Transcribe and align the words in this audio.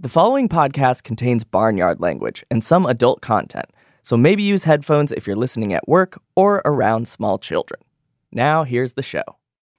The 0.00 0.08
following 0.08 0.48
podcast 0.48 1.02
contains 1.02 1.42
barnyard 1.42 1.98
language 1.98 2.44
and 2.52 2.62
some 2.62 2.86
adult 2.86 3.20
content, 3.20 3.66
so 4.00 4.16
maybe 4.16 4.44
use 4.44 4.62
headphones 4.62 5.10
if 5.10 5.26
you're 5.26 5.34
listening 5.34 5.72
at 5.72 5.88
work 5.88 6.22
or 6.36 6.62
around 6.64 7.08
small 7.08 7.36
children. 7.36 7.80
Now, 8.30 8.62
here's 8.62 8.92
the 8.92 9.02
show. 9.02 9.24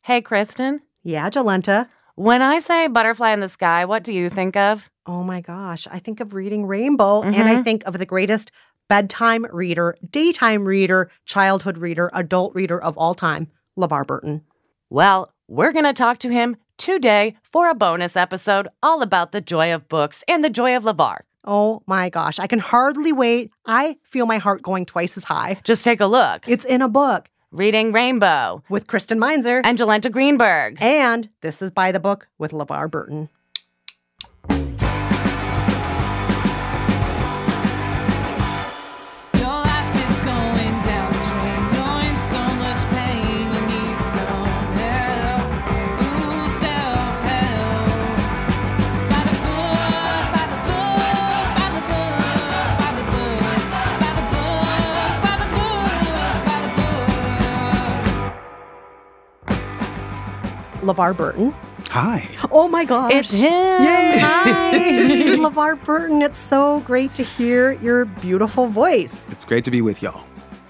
Hey, 0.01 0.19
Kristen. 0.21 0.81
Yeah, 1.03 1.29
Jolenta. 1.29 1.87
When 2.15 2.41
I 2.41 2.59
say 2.59 2.87
butterfly 2.87 3.31
in 3.31 3.39
the 3.39 3.47
sky, 3.47 3.85
what 3.85 4.03
do 4.03 4.11
you 4.11 4.29
think 4.29 4.57
of? 4.57 4.89
Oh 5.05 5.23
my 5.23 5.39
gosh, 5.39 5.87
I 5.89 5.99
think 5.99 6.19
of 6.19 6.33
reading 6.33 6.65
Rainbow 6.65 7.21
and 7.21 7.33
I 7.33 7.53
mm-hmm. 7.53 7.63
think 7.63 7.85
of 7.85 7.97
the 7.97 8.05
greatest 8.05 8.51
bedtime 8.89 9.45
reader, 9.53 9.95
daytime 10.09 10.65
reader, 10.65 11.09
childhood 11.27 11.77
reader, 11.77 12.11
adult 12.13 12.53
reader 12.53 12.81
of 12.81 12.97
all 12.97 13.15
time, 13.15 13.47
LeVar 13.77 14.05
Burton. 14.05 14.41
Well, 14.89 15.33
we're 15.49 15.71
going 15.71 15.85
to 15.85 15.93
talk 15.93 16.19
to 16.19 16.29
him 16.29 16.55
today 16.77 17.35
for 17.41 17.69
a 17.69 17.75
bonus 17.75 18.15
episode 18.15 18.67
all 18.83 19.01
about 19.01 19.31
the 19.31 19.41
joy 19.41 19.73
of 19.73 19.89
books 19.89 20.23
and 20.27 20.43
the 20.43 20.49
joy 20.49 20.77
of 20.77 20.83
LeVar. 20.83 21.21
Oh 21.43 21.81
my 21.87 22.09
gosh, 22.09 22.37
I 22.37 22.45
can 22.45 22.59
hardly 22.59 23.11
wait. 23.11 23.49
I 23.65 23.97
feel 24.03 24.27
my 24.27 24.37
heart 24.37 24.61
going 24.61 24.85
twice 24.85 25.17
as 25.17 25.23
high. 25.23 25.57
Just 25.63 25.83
take 25.83 26.01
a 26.01 26.05
look. 26.05 26.47
It's 26.47 26.65
in 26.65 26.83
a 26.83 26.89
book 26.89 27.29
Reading 27.51 27.91
Rainbow 27.91 28.63
with 28.69 28.85
Kristen 28.85 29.17
Meinzer. 29.17 29.61
and 29.63 29.75
Jolenta 29.75 30.11
Greenberg. 30.11 30.77
And 30.79 31.29
this 31.41 31.63
is 31.63 31.71
by 31.71 31.91
the 31.91 31.99
book 31.99 32.27
with 32.37 32.51
LeVar 32.51 32.91
Burton. 32.91 33.29
LeVar 60.89 61.15
Burton. 61.15 61.51
Hi. 61.89 62.27
Oh 62.51 62.67
my 62.67 62.83
gosh. 62.83 63.11
It's 63.13 63.29
him. 63.31 63.43
Yay. 63.83 64.19
Hi. 64.19 64.71
LeVar 65.37 65.83
Burton, 65.85 66.21
it's 66.23 66.39
so 66.39 66.79
great 66.81 67.13
to 67.13 67.23
hear 67.23 67.73
your 67.73 68.05
beautiful 68.05 68.67
voice. 68.67 69.27
It's 69.29 69.45
great 69.45 69.63
to 69.65 69.71
be 69.71 69.81
with 69.83 70.01
y'all. 70.01 70.23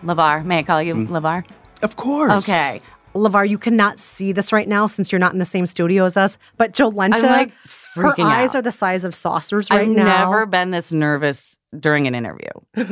LeVar. 0.03 0.43
May 0.43 0.59
I 0.59 0.63
call 0.63 0.83
you 0.83 0.93
Mm. 0.95 1.07
LeVar? 1.07 1.45
Of 1.81 1.95
course. 1.95 2.49
Okay. 2.49 2.81
LeVar, 3.15 3.47
you 3.47 3.57
cannot 3.57 3.97
see 3.97 4.31
this 4.33 4.51
right 4.51 4.67
now 4.67 4.87
since 4.87 5.11
you're 5.11 5.19
not 5.19 5.31
in 5.33 5.39
the 5.39 5.45
same 5.45 5.65
studio 5.65 6.03
as 6.05 6.17
us, 6.17 6.37
but 6.57 6.73
Jolenta, 6.73 7.23
I'm 7.23 7.31
like 7.31 7.53
her 7.95 8.13
eyes 8.21 8.49
out. 8.51 8.55
are 8.57 8.61
the 8.61 8.71
size 8.71 9.03
of 9.03 9.15
saucers 9.15 9.71
right 9.71 9.87
now. 9.87 10.01
I've 10.03 10.27
never 10.29 10.45
been 10.45 10.71
this 10.71 10.91
nervous 10.91 11.57
during 11.79 12.07
an 12.07 12.13
interview. 12.15 12.49
I'm 12.75 12.85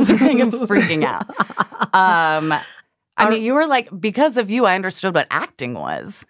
freaking 0.52 1.04
out. 1.04 1.26
Um, 1.94 2.54
I 3.18 3.30
mean, 3.30 3.44
you 3.44 3.54
were 3.54 3.68
like, 3.68 3.88
because 4.00 4.38
of 4.38 4.50
you, 4.50 4.66
I 4.66 4.74
understood 4.76 5.14
what 5.14 5.28
acting 5.30 5.74
was. 5.76 6.26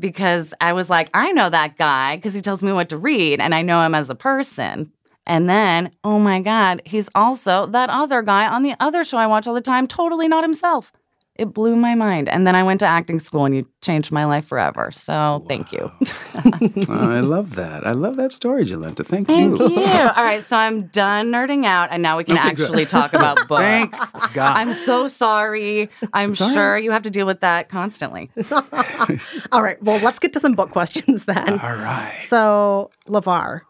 Because 0.00 0.54
I 0.60 0.72
was 0.72 0.90
like, 0.90 1.10
I 1.14 1.32
know 1.32 1.50
that 1.50 1.76
guy 1.76 2.16
because 2.16 2.34
he 2.34 2.40
tells 2.40 2.62
me 2.62 2.72
what 2.72 2.88
to 2.88 2.96
read 2.96 3.40
and 3.40 3.54
I 3.54 3.62
know 3.62 3.82
him 3.82 3.94
as 3.94 4.10
a 4.10 4.14
person. 4.14 4.90
And 5.26 5.48
then, 5.48 5.92
oh 6.02 6.18
my 6.18 6.40
God, 6.40 6.82
he's 6.84 7.08
also 7.14 7.66
that 7.66 7.90
other 7.90 8.22
guy 8.22 8.48
on 8.48 8.62
the 8.62 8.74
other 8.80 9.04
show 9.04 9.18
I 9.18 9.26
watch 9.26 9.46
all 9.46 9.54
the 9.54 9.60
time, 9.60 9.86
totally 9.86 10.26
not 10.26 10.42
himself. 10.42 10.90
It 11.40 11.54
blew 11.54 11.74
my 11.74 11.94
mind. 11.94 12.28
And 12.28 12.46
then 12.46 12.54
I 12.54 12.62
went 12.62 12.80
to 12.80 12.86
acting 12.86 13.18
school 13.18 13.46
and 13.46 13.54
you 13.56 13.66
changed 13.80 14.12
my 14.12 14.26
life 14.26 14.46
forever. 14.46 14.90
So 14.90 15.42
thank 15.48 15.72
you. 15.72 15.90
I 16.88 17.20
love 17.20 17.54
that. 17.56 17.86
I 17.86 17.92
love 17.92 18.16
that 18.16 18.32
story, 18.32 18.64
Jolenta. 18.66 19.06
Thank, 19.06 19.26
Thank 19.26 19.58
you. 19.58 19.68
you. 19.70 19.80
All 19.82 20.22
right, 20.24 20.44
so 20.44 20.56
I'm 20.56 20.86
done 20.88 21.30
nerding 21.32 21.64
out, 21.64 21.88
and 21.90 22.02
now 22.02 22.18
we 22.18 22.24
can 22.24 22.36
Okay, 22.36 22.52
good. 22.52 22.64
actually 22.64 22.84
talk 22.86 23.14
about 23.14 23.48
books. 23.48 23.62
Thanks, 23.62 24.12
God. 24.34 24.56
I'm 24.56 24.74
so 24.74 25.08
sorry. 25.08 25.88
I'm 26.12 26.30
all 26.30 26.34
sure 26.52 26.72
right. 26.74 26.84
you 26.84 26.90
have 26.90 27.02
to 27.02 27.10
deal 27.10 27.26
with 27.26 27.40
that 27.40 27.68
constantly. 27.70 28.30
All 29.52 29.62
right, 29.62 29.82
well, 29.82 29.98
let's 30.04 30.18
get 30.18 30.32
to 30.34 30.40
some 30.40 30.52
book 30.54 30.70
questions 30.70 31.24
then. 31.24 31.58
All 31.58 31.74
right. 31.76 32.18
So, 32.20 32.90
LeVar, 33.08 33.62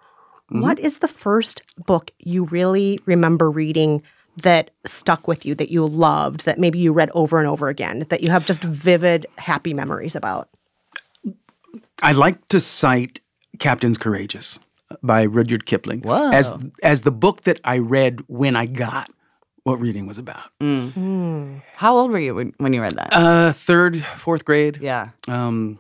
Mm-hmm. 0.53 0.63
what 0.63 0.81
is 0.81 0.99
the 0.99 1.07
first 1.07 1.63
book 1.87 2.11
you 2.19 2.43
really 2.47 2.99
remember 3.07 3.49
reading 3.53 4.03
that 4.37 4.71
stuck 4.87 5.29
with 5.29 5.45
you, 5.45 5.55
that 5.57 5.71
you 5.71 5.87
loved, 5.87 6.45
that 6.45 6.59
maybe 6.59 6.79
you 6.79 6.93
read 6.93 7.11
over 7.15 7.39
and 7.39 7.49
over 7.49 7.69
again, 7.69 8.07
that 8.09 8.23
you 8.23 8.31
have 8.31 8.47
just 8.47 8.63
vivid, 8.63 9.27
happy 9.39 9.75
memories 9.75 10.15
about? 10.15 10.49
I 12.03 12.13
like 12.13 12.49
to 12.49 12.61
cite 12.61 13.21
Captains 13.59 13.99
Courageous 13.99 14.59
by 15.03 15.23
Rudyard 15.25 15.67
Kipling 15.67 16.01
Whoa. 16.01 16.31
as 16.33 16.57
as 16.83 17.03
the 17.03 17.13
book 17.13 17.43
that 17.43 17.61
I 17.65 17.79
read 17.79 18.21
when 18.27 18.57
I 18.57 18.67
got 18.67 19.11
what 19.63 19.79
reading 19.81 20.07
was 20.07 20.19
about. 20.19 20.51
How 21.77 21.97
old 21.97 22.11
were 22.11 22.19
you 22.19 22.35
when, 22.35 22.55
when 22.59 22.73
you 22.73 22.81
read 22.81 22.97
that? 22.97 23.13
Uh, 23.13 23.53
third, 23.53 24.03
fourth 24.03 24.45
grade. 24.45 24.79
yeah. 24.81 25.11
Um, 25.29 25.79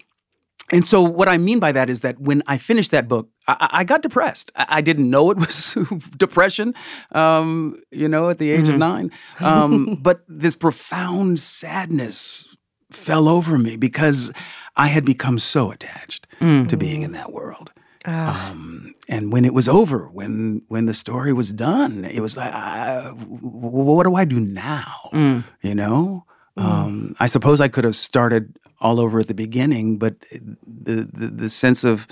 and 0.70 0.87
so, 0.87 1.02
what 1.02 1.28
I 1.28 1.38
mean 1.38 1.58
by 1.58 1.72
that 1.72 1.90
is 1.90 2.00
that 2.00 2.20
when 2.20 2.43
I 2.46 2.58
finished 2.58 2.90
that 2.93 3.08
book, 3.08 3.28
I, 3.49 3.56
I 3.61 3.69
I 3.81 3.84
got 3.84 4.02
depressed. 4.02 4.52
I, 4.56 4.67
I 4.69 4.81
didn't 4.81 5.11
know 5.11 5.31
it 5.31 5.37
was 5.38 5.76
depression, 6.17 6.75
um, 7.12 7.81
you 7.90 8.08
know, 8.08 8.31
at 8.31 8.38
the 8.38 8.50
age 8.50 8.69
of 8.69 8.76
nine. 8.76 9.11
Um, 9.40 9.99
but 10.02 10.25
this 10.28 10.56
profound 10.56 11.40
sadness 11.40 12.56
fell 12.90 13.28
over 13.28 13.58
me 13.58 13.76
because 13.76 14.32
I 14.76 14.88
had 14.88 15.05
become 15.05 15.38
so 15.38 15.70
attached 15.70 16.26
to 16.40 16.76
being 16.76 17.02
in 17.02 17.12
that 17.12 17.32
world. 17.32 17.72
Um, 18.06 18.94
and 19.08 19.31
when 19.31 19.44
it 19.44 19.52
was 19.52 19.69
over, 19.69 20.08
when 20.08 20.62
when 20.69 20.87
the 20.87 20.94
story 20.94 21.32
was 21.32 21.52
done, 21.52 22.05
it 22.05 22.20
was 22.20 22.37
like, 22.37 22.52
w- 22.52 23.19
what 23.20 24.05
do 24.05 24.14
I 24.14 24.25
do 24.25 24.40
now? 24.40 25.11
Mm. 25.12 25.44
You 25.62 25.75
know, 25.75 26.25
um, 26.56 27.14
I 27.20 27.26
suppose 27.26 27.61
I 27.61 27.69
could 27.69 27.84
have 27.84 27.96
started 27.96 28.56
all 28.81 28.99
over 29.00 29.21
at 29.21 29.27
the 29.29 29.35
beginning, 29.35 29.99
but 29.99 30.15
the 30.31 31.09
the, 31.12 31.27
the 31.29 31.50
sense 31.50 31.85
of 31.85 32.06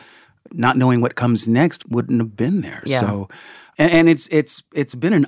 not 0.52 0.76
knowing 0.76 1.00
what 1.00 1.14
comes 1.14 1.46
next 1.48 1.88
wouldn't 1.90 2.20
have 2.20 2.36
been 2.36 2.60
there. 2.62 2.82
Yeah. 2.86 3.00
So, 3.00 3.28
and, 3.78 3.90
and 3.92 4.08
it's 4.08 4.28
it's 4.30 4.62
it's 4.74 4.94
been 4.94 5.12
an 5.12 5.26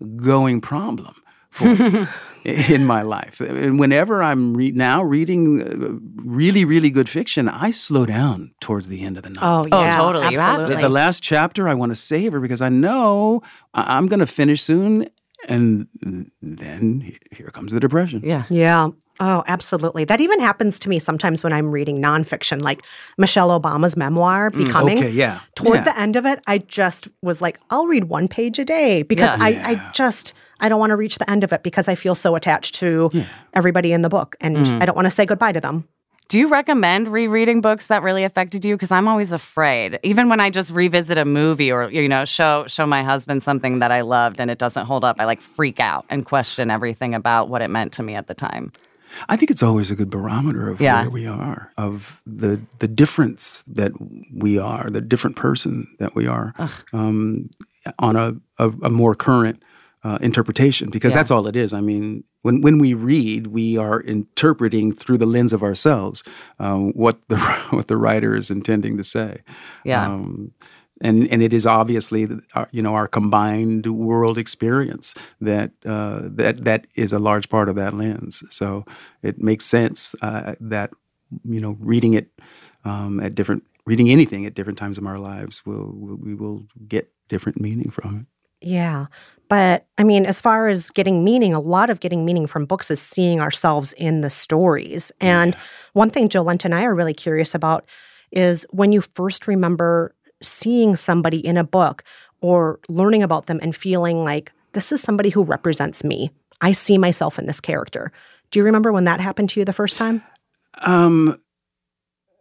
ongoing 0.00 0.60
problem 0.60 1.14
for 1.50 1.66
me 1.74 2.06
in 2.44 2.86
my 2.86 3.02
life. 3.02 3.40
And 3.40 3.78
whenever 3.78 4.22
I'm 4.22 4.54
re- 4.56 4.70
now 4.72 5.02
reading 5.02 5.60
uh, 5.62 5.98
really 6.22 6.64
really 6.64 6.90
good 6.90 7.08
fiction, 7.08 7.48
I 7.48 7.70
slow 7.72 8.06
down 8.06 8.52
towards 8.60 8.88
the 8.88 9.02
end 9.04 9.16
of 9.16 9.22
the 9.22 9.30
novel. 9.30 9.68
Oh, 9.72 9.78
Oh, 9.78 9.82
yeah. 9.82 9.96
totally. 9.98 10.30
You 10.32 10.38
have 10.40 10.54
to. 10.54 10.56
The, 10.58 10.62
Absolutely. 10.62 10.82
the 10.82 10.88
last 10.88 11.22
chapter 11.22 11.68
I 11.68 11.74
want 11.74 11.90
to 11.92 11.96
savor 11.96 12.40
because 12.40 12.62
I 12.62 12.68
know 12.68 13.42
I- 13.74 13.96
I'm 13.96 14.06
going 14.06 14.20
to 14.20 14.26
finish 14.26 14.62
soon, 14.62 15.08
and 15.48 15.88
then 16.40 17.12
here 17.32 17.48
comes 17.50 17.72
the 17.72 17.80
depression. 17.80 18.22
Yeah. 18.24 18.44
Yeah. 18.50 18.90
Oh, 19.24 19.44
absolutely. 19.46 20.04
That 20.04 20.20
even 20.20 20.40
happens 20.40 20.80
to 20.80 20.88
me 20.88 20.98
sometimes 20.98 21.44
when 21.44 21.52
I'm 21.52 21.70
reading 21.70 22.02
nonfiction, 22.02 22.60
like 22.60 22.82
Michelle 23.18 23.50
Obama's 23.60 23.96
memoir, 23.96 24.50
mm, 24.50 24.64
Becoming. 24.64 24.98
Okay, 24.98 25.10
yeah. 25.10 25.38
Toward 25.54 25.76
Yeah. 25.76 25.84
the 25.84 26.00
end 26.00 26.16
of 26.16 26.26
it, 26.26 26.42
I 26.48 26.58
just 26.58 27.06
was 27.22 27.40
like, 27.40 27.60
I'll 27.70 27.86
read 27.86 28.04
one 28.04 28.26
page 28.26 28.58
a 28.58 28.64
day 28.64 29.04
because 29.04 29.30
Yeah. 29.38 29.44
I, 29.44 29.48
Yeah. 29.50 29.68
I 29.68 29.90
just 29.92 30.32
I 30.58 30.68
don't 30.68 30.80
want 30.80 30.90
to 30.90 30.96
reach 30.96 31.18
the 31.18 31.30
end 31.30 31.44
of 31.44 31.52
it 31.52 31.62
because 31.62 31.86
I 31.86 31.94
feel 31.94 32.16
so 32.16 32.34
attached 32.34 32.74
to 32.76 33.10
everybody 33.54 33.92
in 33.92 34.02
the 34.02 34.08
book 34.08 34.34
and 34.40 34.56
mm. 34.56 34.82
I 34.82 34.86
don't 34.86 34.96
want 34.96 35.06
to 35.06 35.10
say 35.10 35.24
goodbye 35.24 35.52
to 35.52 35.60
them. 35.60 35.86
Do 36.28 36.38
you 36.38 36.48
recommend 36.48 37.08
rereading 37.08 37.60
books 37.60 37.86
that 37.88 38.02
really 38.02 38.24
affected 38.24 38.64
you? 38.64 38.74
Because 38.74 38.90
I'm 38.90 39.06
always 39.06 39.32
afraid. 39.32 40.00
Even 40.02 40.28
when 40.28 40.40
I 40.40 40.50
just 40.50 40.72
revisit 40.72 41.18
a 41.18 41.24
movie 41.24 41.70
or 41.70 41.90
you 41.90 42.08
know 42.08 42.24
show 42.24 42.64
show 42.66 42.86
my 42.86 43.04
husband 43.04 43.44
something 43.44 43.78
that 43.78 43.92
I 43.92 44.00
loved 44.00 44.40
and 44.40 44.50
it 44.50 44.58
doesn't 44.58 44.86
hold 44.86 45.04
up, 45.04 45.16
I 45.20 45.26
like 45.26 45.40
freak 45.40 45.78
out 45.78 46.06
and 46.08 46.24
question 46.26 46.72
everything 46.72 47.14
about 47.14 47.48
what 47.48 47.62
it 47.62 47.68
meant 47.68 47.92
to 47.94 48.02
me 48.02 48.14
at 48.16 48.26
the 48.26 48.34
time. 48.34 48.72
I 49.28 49.36
think 49.36 49.50
it's 49.50 49.62
always 49.62 49.90
a 49.90 49.96
good 49.96 50.10
barometer 50.10 50.68
of 50.70 50.80
Yeah. 50.80 51.02
where 51.02 51.10
we 51.10 51.26
are, 51.26 51.70
of 51.76 52.20
the 52.26 52.60
the 52.78 52.88
difference 52.88 53.62
that 53.66 53.92
we 54.34 54.58
are, 54.58 54.88
the 54.90 55.00
different 55.00 55.36
person 55.36 55.86
that 55.98 56.14
we 56.14 56.26
are, 56.26 56.54
um, 56.92 57.50
on 57.98 58.16
a, 58.16 58.34
a, 58.58 58.70
a 58.84 58.90
more 58.90 59.14
current 59.14 59.62
uh, 60.04 60.18
interpretation, 60.20 60.90
because 60.90 61.12
Yeah. 61.12 61.18
that's 61.20 61.30
all 61.30 61.46
it 61.46 61.56
is. 61.56 61.72
I 61.72 61.80
mean, 61.80 62.24
when 62.42 62.60
when 62.60 62.78
we 62.78 62.94
read, 62.94 63.46
we 63.48 63.76
are 63.78 64.00
interpreting 64.00 64.92
through 64.94 65.18
the 65.18 65.26
lens 65.26 65.52
of 65.52 65.62
ourselves 65.62 66.24
um, 66.58 66.92
what 66.92 67.16
the 67.28 67.38
what 67.70 67.86
the 67.86 67.96
writer 67.96 68.34
is 68.36 68.50
intending 68.50 68.96
to 68.96 69.04
say. 69.04 69.42
Yeah. 69.84 70.06
Um, 70.06 70.52
and 71.02 71.28
and 71.30 71.42
it 71.42 71.52
is 71.52 71.66
obviously 71.66 72.28
our, 72.54 72.68
you 72.72 72.80
know 72.80 72.94
our 72.94 73.06
combined 73.06 73.86
world 73.86 74.38
experience 74.38 75.14
that 75.40 75.72
uh, 75.84 76.20
that 76.24 76.64
that 76.64 76.86
is 76.94 77.12
a 77.12 77.18
large 77.18 77.48
part 77.48 77.68
of 77.68 77.76
that 77.76 77.92
lens. 77.92 78.42
So 78.48 78.86
it 79.22 79.38
makes 79.42 79.66
sense 79.66 80.14
uh, 80.22 80.54
that 80.60 80.90
you 81.44 81.60
know 81.60 81.76
reading 81.80 82.14
it 82.14 82.30
um, 82.84 83.20
at 83.20 83.34
different 83.34 83.64
reading 83.84 84.10
anything 84.10 84.46
at 84.46 84.54
different 84.54 84.78
times 84.78 84.96
of 84.96 85.06
our 85.06 85.18
lives 85.18 85.66
will, 85.66 85.92
will 85.92 86.16
we 86.16 86.34
will 86.34 86.66
get 86.88 87.12
different 87.28 87.60
meaning 87.60 87.90
from 87.90 88.20
it. 88.20 88.26
Yeah. 88.66 89.06
But 89.48 89.86
I 89.98 90.04
mean, 90.04 90.24
as 90.24 90.40
far 90.40 90.68
as 90.68 90.88
getting 90.90 91.24
meaning, 91.24 91.52
a 91.52 91.60
lot 91.60 91.90
of 91.90 92.00
getting 92.00 92.24
meaning 92.24 92.46
from 92.46 92.64
books 92.64 92.90
is 92.90 93.02
seeing 93.02 93.40
ourselves 93.40 93.92
in 93.94 94.22
the 94.22 94.30
stories. 94.30 95.12
And 95.20 95.56
one 95.92 96.10
thing 96.10 96.28
Jolenta 96.28 96.66
and 96.66 96.74
I 96.74 96.84
are 96.84 96.94
really 96.94 97.12
curious 97.12 97.54
about 97.54 97.84
is 98.30 98.64
when 98.70 98.92
you 98.92 99.02
first 99.02 99.46
remember 99.46 100.14
seeing 100.42 100.96
somebody 100.96 101.38
in 101.38 101.56
a 101.56 101.64
book 101.64 102.04
or 102.40 102.80
learning 102.88 103.22
about 103.22 103.46
them 103.46 103.58
and 103.62 103.74
feeling 103.74 104.24
like, 104.24 104.52
this 104.72 104.92
is 104.92 105.00
somebody 105.00 105.30
who 105.30 105.42
represents 105.44 106.02
me. 106.02 106.30
I 106.60 106.72
see 106.72 106.98
myself 106.98 107.38
in 107.38 107.46
this 107.46 107.60
character. 107.60 108.12
Do 108.50 108.58
you 108.58 108.64
remember 108.64 108.92
when 108.92 109.04
that 109.04 109.20
happened 109.20 109.50
to 109.50 109.60
you 109.60 109.64
the 109.64 109.72
first 109.72 109.96
time? 109.96 110.22
Um, 110.82 111.40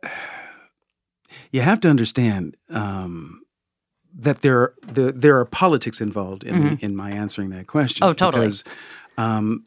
you 1.52 1.62
have 1.62 1.80
to 1.82 1.90
understand 1.90 2.58
um, 2.70 3.42
that 4.14 4.42
there 4.42 4.58
are, 4.60 4.74
the, 4.84 5.12
there 5.12 5.38
are 5.40 5.46
politics 5.46 6.02
involved 6.02 6.44
in, 6.44 6.78
in 6.80 6.96
my 6.96 7.12
answering 7.12 7.50
that 7.52 7.68
question. 7.68 8.06
Oh, 8.06 8.14
totally. 8.14 8.46
Because, 8.46 8.64
um, 9.18 9.66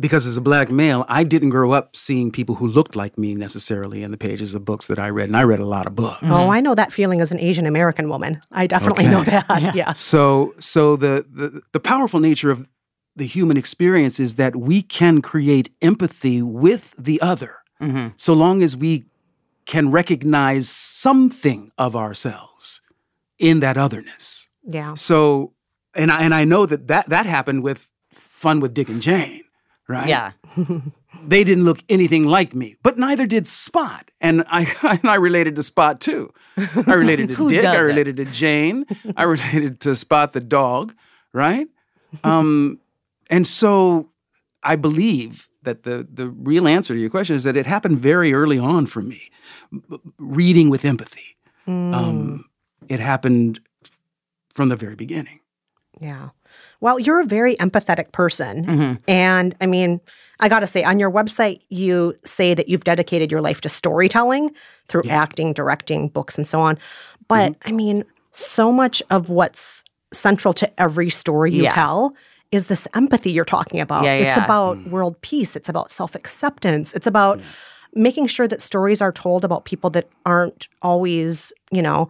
because 0.00 0.26
as 0.26 0.36
a 0.36 0.40
black 0.40 0.70
male, 0.70 1.04
I 1.08 1.22
didn't 1.24 1.50
grow 1.50 1.72
up 1.72 1.94
seeing 1.94 2.32
people 2.32 2.54
who 2.56 2.66
looked 2.66 2.96
like 2.96 3.16
me 3.18 3.34
necessarily 3.34 4.02
in 4.02 4.10
the 4.10 4.16
pages 4.16 4.54
of 4.54 4.64
books 4.64 4.86
that 4.88 4.98
I 4.98 5.08
read, 5.10 5.28
and 5.28 5.36
I 5.36 5.42
read 5.44 5.60
a 5.60 5.66
lot 5.66 5.86
of 5.86 5.94
books. 5.94 6.18
Oh, 6.22 6.50
I 6.50 6.60
know 6.60 6.74
that 6.74 6.92
feeling 6.92 7.20
as 7.20 7.30
an 7.30 7.38
Asian 7.38 7.66
American 7.66 8.08
woman. 8.08 8.40
I 8.50 8.66
definitely 8.66 9.06
know 9.06 9.22
that. 9.24 9.74
Yeah. 9.74 9.92
So, 9.92 10.54
so 10.58 10.96
the, 10.96 11.24
the 11.30 11.60
the 11.72 11.80
powerful 11.80 12.18
nature 12.20 12.50
of 12.50 12.66
the 13.16 13.26
human 13.26 13.56
experience 13.56 14.18
is 14.18 14.36
that 14.36 14.56
we 14.56 14.82
can 14.82 15.20
create 15.20 15.68
empathy 15.82 16.40
with 16.42 16.94
the 16.98 17.20
other, 17.20 17.56
Mhm. 17.80 18.12
so 18.16 18.32
long 18.34 18.62
as 18.62 18.76
we 18.76 19.04
can 19.66 19.90
recognize 19.90 20.68
something 20.68 21.70
of 21.78 21.94
ourselves 21.96 22.80
in 23.38 23.60
that 23.60 23.76
otherness. 23.76 24.48
Yeah. 24.64 24.94
So, 24.94 25.52
and 25.94 26.10
I 26.12 26.22
and 26.22 26.34
I 26.34 26.44
know 26.44 26.66
that 26.66 26.86
that 26.88 27.08
that 27.08 27.26
happened 27.26 27.62
with 27.62 27.90
Fun 28.12 28.60
with 28.60 28.74
Dick 28.74 28.88
and 28.88 29.00
Jane, 29.02 29.42
right? 29.90 30.08
Yeah. 30.08 30.32
they 31.26 31.44
didn't 31.44 31.64
look 31.64 31.82
anything 31.88 32.26
like 32.26 32.54
me, 32.54 32.76
but 32.82 32.96
neither 32.96 33.26
did 33.26 33.46
Spot. 33.46 34.10
And 34.20 34.44
I 34.46 34.72
and 35.02 35.10
I 35.10 35.16
related 35.16 35.56
to 35.56 35.62
Spot 35.62 36.00
too. 36.00 36.32
I 36.56 36.92
related 36.92 37.28
to 37.30 37.48
Dick. 37.48 37.64
I 37.64 37.78
related 37.78 38.16
to 38.18 38.24
Jane. 38.24 38.86
I 39.16 39.24
related 39.24 39.80
to 39.80 39.94
Spot 39.94 40.32
the 40.32 40.40
dog. 40.40 40.94
Right. 41.32 41.68
Um, 42.24 42.80
and 43.28 43.46
so 43.46 44.08
I 44.62 44.76
believe 44.76 45.48
that 45.62 45.82
the 45.82 46.06
the 46.12 46.28
real 46.28 46.66
answer 46.66 46.94
to 46.94 47.00
your 47.00 47.10
question 47.10 47.36
is 47.36 47.44
that 47.44 47.56
it 47.56 47.66
happened 47.66 47.98
very 47.98 48.32
early 48.32 48.58
on 48.58 48.86
for 48.86 49.02
me, 49.02 49.30
reading 50.18 50.70
with 50.70 50.84
empathy. 50.84 51.36
Mm. 51.68 51.94
Um, 51.94 52.44
it 52.88 53.00
happened 53.00 53.60
from 54.52 54.68
the 54.68 54.76
very 54.76 54.96
beginning. 54.96 55.40
Yeah. 56.00 56.30
Well, 56.80 56.98
you're 56.98 57.20
a 57.20 57.26
very 57.26 57.56
empathetic 57.56 58.12
person. 58.12 58.64
Mhm. 58.64 59.00
And 59.06 59.54
I 59.60 59.66
mean, 59.66 60.00
I 60.40 60.48
got 60.48 60.60
to 60.60 60.66
say, 60.66 60.82
on 60.82 60.98
your 60.98 61.10
website, 61.10 61.60
you 61.68 62.14
say 62.24 62.54
that 62.54 62.68
you've 62.68 62.84
dedicated 62.84 63.30
your 63.30 63.42
life 63.42 63.60
to 63.62 63.68
storytelling 63.68 64.50
through 64.88 65.02
Yeah. 65.04 65.22
acting, 65.22 65.52
directing, 65.52 66.08
books, 66.08 66.38
and 66.38 66.48
so 66.48 66.60
on. 66.60 66.78
But 67.28 67.52
mm-hmm. 67.52 67.68
I 67.68 67.72
mean, 67.72 68.04
so 68.32 68.72
much 68.72 69.02
of 69.10 69.28
what's 69.28 69.84
central 70.12 70.54
to 70.54 70.80
every 70.80 71.10
story 71.10 71.52
you 71.52 71.64
Yeah. 71.64 71.74
tell 71.74 72.14
is 72.50 72.66
this 72.66 72.88
empathy 72.94 73.30
you're 73.30 73.44
talking 73.44 73.80
about. 73.80 74.04
Yeah, 74.04 74.14
it's 74.14 74.36
about 74.36 74.78
mm. 74.78 74.90
world 74.90 75.20
peace, 75.20 75.54
it's 75.54 75.68
about 75.68 75.92
self 75.92 76.14
acceptance, 76.16 76.92
it's 76.94 77.06
about 77.06 77.38
mm. 77.38 77.42
making 77.94 78.26
sure 78.26 78.48
that 78.48 78.60
stories 78.60 79.00
are 79.00 79.12
told 79.12 79.44
about 79.44 79.64
people 79.64 79.90
that 79.90 80.08
aren't 80.26 80.66
always, 80.82 81.52
you 81.70 81.82
know, 81.82 82.08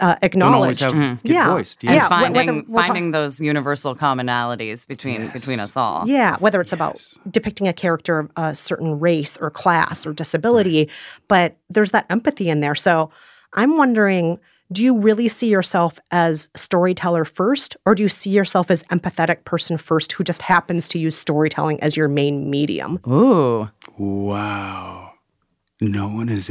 uh, 0.00 0.16
acknowledged. 0.22 0.80
have 0.82 1.22
get 1.22 1.32
Yeah. 1.32 1.50
voiced. 1.54 1.82
And 1.84 1.94
Yeah, 1.94 2.06
wh- 2.06 2.08
finding 2.08 2.32
whether 2.34 2.52
we're 2.68 2.76
talk- 2.76 2.86
finding 2.86 3.10
those 3.12 3.40
universal 3.40 3.94
commonalities 3.94 4.86
between 4.86 5.28
between 5.28 5.60
us 5.60 5.76
all. 5.76 6.04
Yeah, 6.08 6.36
whether 6.38 6.60
it's 6.60 6.72
about 6.72 7.02
depicting 7.30 7.68
a 7.68 7.72
character 7.72 8.18
of 8.18 8.30
a 8.36 8.54
certain 8.54 8.98
race 9.00 9.36
or 9.38 9.50
class 9.50 10.06
or 10.06 10.12
disability, 10.12 10.88
but 11.28 11.56
there's 11.70 11.90
that 11.92 12.06
empathy 12.10 12.48
in 12.48 12.60
there. 12.60 12.74
So 12.74 13.10
I'm 13.54 13.76
wondering 13.78 14.38
do 14.72 14.82
you 14.82 14.98
really 14.98 15.28
see 15.28 15.46
yourself 15.48 16.00
as 16.10 16.50
storyteller 16.56 17.24
first, 17.24 17.76
or 17.86 17.94
do 17.94 18.02
you 18.02 18.08
see 18.08 18.30
yourself 18.30 18.68
as 18.68 18.82
empathetic 18.90 19.44
person 19.44 19.78
first 19.78 20.10
who 20.10 20.24
just 20.24 20.42
happens 20.42 20.88
to 20.88 20.98
use 20.98 21.16
storytelling 21.16 21.78
as 21.84 21.96
your 21.96 22.08
main 22.08 22.50
medium? 22.50 22.98
Ooh. 23.06 23.68
Wow. 23.96 25.12
No 25.80 26.08
one 26.08 26.26
has 26.28 26.50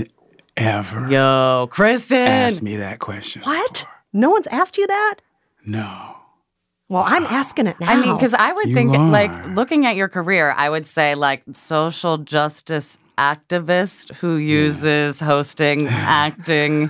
ever 0.58 1.10
Yo, 1.10 1.68
Kristen. 1.72 2.18
asked 2.18 2.62
me 2.62 2.78
that 2.78 3.00
question. 3.00 3.42
What? 3.44 3.74
before. 3.74 3.90
No 4.14 4.30
one's 4.30 4.48
asked 4.48 4.78
you 4.78 4.88
that? 4.88 5.16
No. 5.66 6.16
Well, 6.88 7.04
I'm 7.06 7.24
asking 7.24 7.68
it 7.68 7.80
now. 7.80 7.92
I 7.92 7.96
mean, 8.00 8.16
because 8.16 8.36
I 8.36 8.54
would 8.54 8.70
You 8.70 8.76
think, 8.76 8.92
like, 8.92 9.32
looking 9.48 9.88
at 9.88 9.96
your 9.96 10.08
career, 10.08 10.52
I 10.52 10.70
would 10.70 10.86
say, 10.86 11.16
like, 11.16 11.44
social 11.54 12.20
justice 12.20 13.00
activist 13.18 14.14
who 14.16 14.36
uses 14.36 15.20
hosting, 15.20 15.88
acting, 15.90 16.90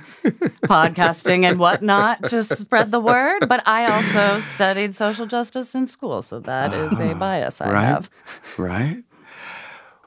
podcasting, 0.65 1.45
and 1.45 1.59
whatnot 1.59 2.25
to 2.25 2.43
spread 2.43 2.91
the 2.91 2.99
word. 2.99 3.47
But 3.47 3.63
I 3.65 3.85
also 3.85 4.41
studied 4.41 4.95
social 4.95 5.27
justice 5.27 5.73
in 5.73 5.87
school, 5.87 6.21
so 6.21 6.39
that 6.41 6.73
is 6.73 6.99
a 6.99 7.11
uh-huh. 7.11 7.13
bias 7.13 7.61
I 7.61 7.71
right? 7.71 7.85
have. 7.85 8.09
Right? 8.57 9.03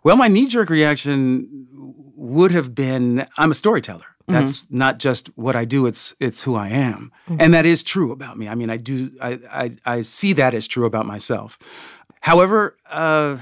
Well, 0.05 0.17
my 0.17 0.29
knee 0.29 0.47
jerk 0.49 0.71
reaction 0.71 1.67
would 2.19 2.51
have 2.53 2.75
been 2.75 3.27
I'm 3.39 3.51
a 3.51 3.55
storyteller. 3.55 4.05
That's 4.31 4.71
not 4.71 4.99
just 4.99 5.29
what 5.39 5.57
I 5.57 5.65
do, 5.65 5.87
it's 5.87 6.15
it's 6.21 6.43
who 6.43 6.55
I 6.55 6.69
am. 6.69 7.11
And 7.39 7.55
that 7.55 7.65
is 7.65 7.83
true 7.83 8.13
about 8.13 8.37
me. 8.37 8.47
I 8.47 8.55
mean, 8.55 8.69
I 8.71 8.77
do 8.77 9.11
I 9.23 9.39
I, 9.51 9.97
I 9.97 10.03
see 10.03 10.35
that 10.35 10.53
as 10.55 10.69
true 10.69 10.85
about 10.87 11.07
myself. 11.07 11.59
However, 12.21 12.77
uh, 12.91 13.39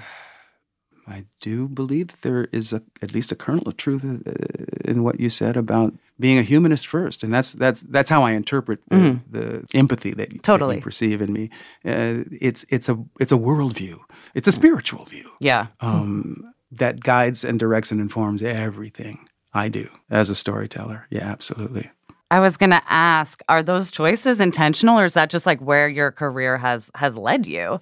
I 1.09 1.25
do 1.40 1.68
believe 1.68 2.09
that 2.09 2.23
there 2.23 2.49
is 2.52 2.73
a, 2.73 2.83
at 3.00 3.12
least 3.14 3.33
a 3.33 3.37
kernel 3.37 3.68
of 3.68 3.76
truth 3.76 4.04
uh, 4.04 4.90
in 4.90 5.02
what 5.04 5.21
you 5.21 5.28
said 5.28 5.56
about 5.56 5.92
being 6.18 6.38
a 6.38 6.42
humanist 6.42 6.87
first, 6.87 7.23
and 7.25 7.33
that's 7.33 7.52
that's 7.52 7.83
that's 7.83 8.11
how 8.11 8.23
I 8.23 8.33
interpret 8.33 8.80
the, 8.88 9.21
the 9.30 9.64
empathy 9.75 10.12
that, 10.14 10.33
you- 10.33 10.38
that 10.38 10.42
Totally. 10.42 10.76
you 10.76 10.83
perceive 10.83 11.21
in 11.23 11.33
me. 11.33 11.50
Uh, 11.85 12.25
it's 12.40 12.64
it's 12.71 12.88
a 12.88 12.97
it's 13.21 13.33
a 13.33 13.37
worldview. 13.38 13.99
It's 14.35 14.49
a 14.49 14.52
spiritual 14.52 15.04
view 15.04 15.30
Yeah. 15.40 15.66
um, 15.80 16.52
that 16.71 17.01
guides 17.01 17.45
and 17.45 17.59
directs 17.59 17.91
and 17.91 18.01
informs 18.01 18.43
everything 18.43 19.29
I 19.55 19.69
do 19.69 19.89
as 20.11 20.31
a 20.31 20.35
storyteller. 20.35 21.07
Yeah, 21.11 21.25
absolutely. 21.25 21.91
I 22.31 22.41
was 22.41 22.57
gonna 22.57 22.83
ask, 22.87 23.41
are 23.49 23.63
those 23.63 23.91
choices 23.91 24.41
intentional, 24.41 24.99
or 24.99 25.05
is 25.05 25.15
that 25.15 25.31
just 25.31 25.47
like 25.47 25.61
where 25.61 25.89
your 25.89 26.11
career 26.11 26.59
has 26.59 26.91
has 26.97 27.17
led 27.17 27.47
you? 27.47 27.81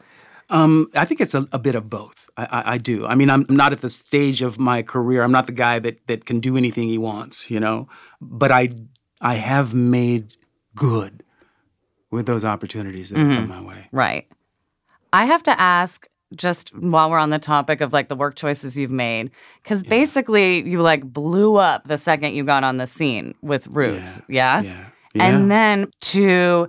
Um, 0.50 0.90
I 0.94 1.06
think 1.06 1.20
it's 1.20 1.34
a, 1.34 1.48
a 1.52 1.58
bit 1.58 1.74
of 1.74 1.88
both. 1.88 2.28
I, 2.36 2.44
I, 2.44 2.72
I 2.74 2.78
do. 2.78 3.06
I 3.06 3.14
mean, 3.14 3.30
I'm 3.30 3.46
not 3.48 3.72
at 3.72 3.80
the 3.80 3.88
stage 3.88 4.42
of 4.42 4.58
my 4.58 4.82
career. 4.82 5.22
I'm 5.22 5.32
not 5.32 5.46
the 5.46 5.52
guy 5.52 5.78
that 5.78 6.06
that 6.08 6.26
can 6.26 6.40
do 6.40 6.56
anything 6.56 6.88
he 6.88 6.98
wants, 6.98 7.50
you 7.50 7.58
know. 7.58 7.88
But 8.20 8.52
I 8.52 8.70
I 9.20 9.34
have 9.34 9.72
made 9.72 10.36
good 10.76 11.24
with 12.10 12.26
those 12.26 12.44
opportunities 12.44 13.10
that 13.10 13.18
have 13.18 13.34
come 13.34 13.48
my 13.48 13.64
way. 13.64 13.88
Right. 13.90 14.28
I 15.12 15.24
have 15.24 15.42
to 15.44 15.60
ask 15.60 16.06
just 16.34 16.74
while 16.76 17.10
we're 17.10 17.18
on 17.18 17.30
the 17.30 17.38
topic 17.38 17.80
of 17.80 17.92
like 17.92 18.08
the 18.08 18.16
work 18.16 18.34
choices 18.36 18.76
you've 18.76 18.90
made, 18.90 19.30
because 19.62 19.82
basically 19.82 20.68
you 20.68 20.80
like 20.82 21.04
blew 21.04 21.56
up 21.56 21.86
the 21.86 21.98
second 21.98 22.34
you 22.34 22.44
got 22.44 22.64
on 22.64 22.76
the 22.76 22.86
scene 22.86 23.34
with 23.42 23.66
Roots. 23.68 24.20
Yeah. 24.28 24.62
Yeah. 24.62 24.84
Yeah. 25.14 25.26
And 25.26 25.50
then 25.50 25.90
to 26.00 26.68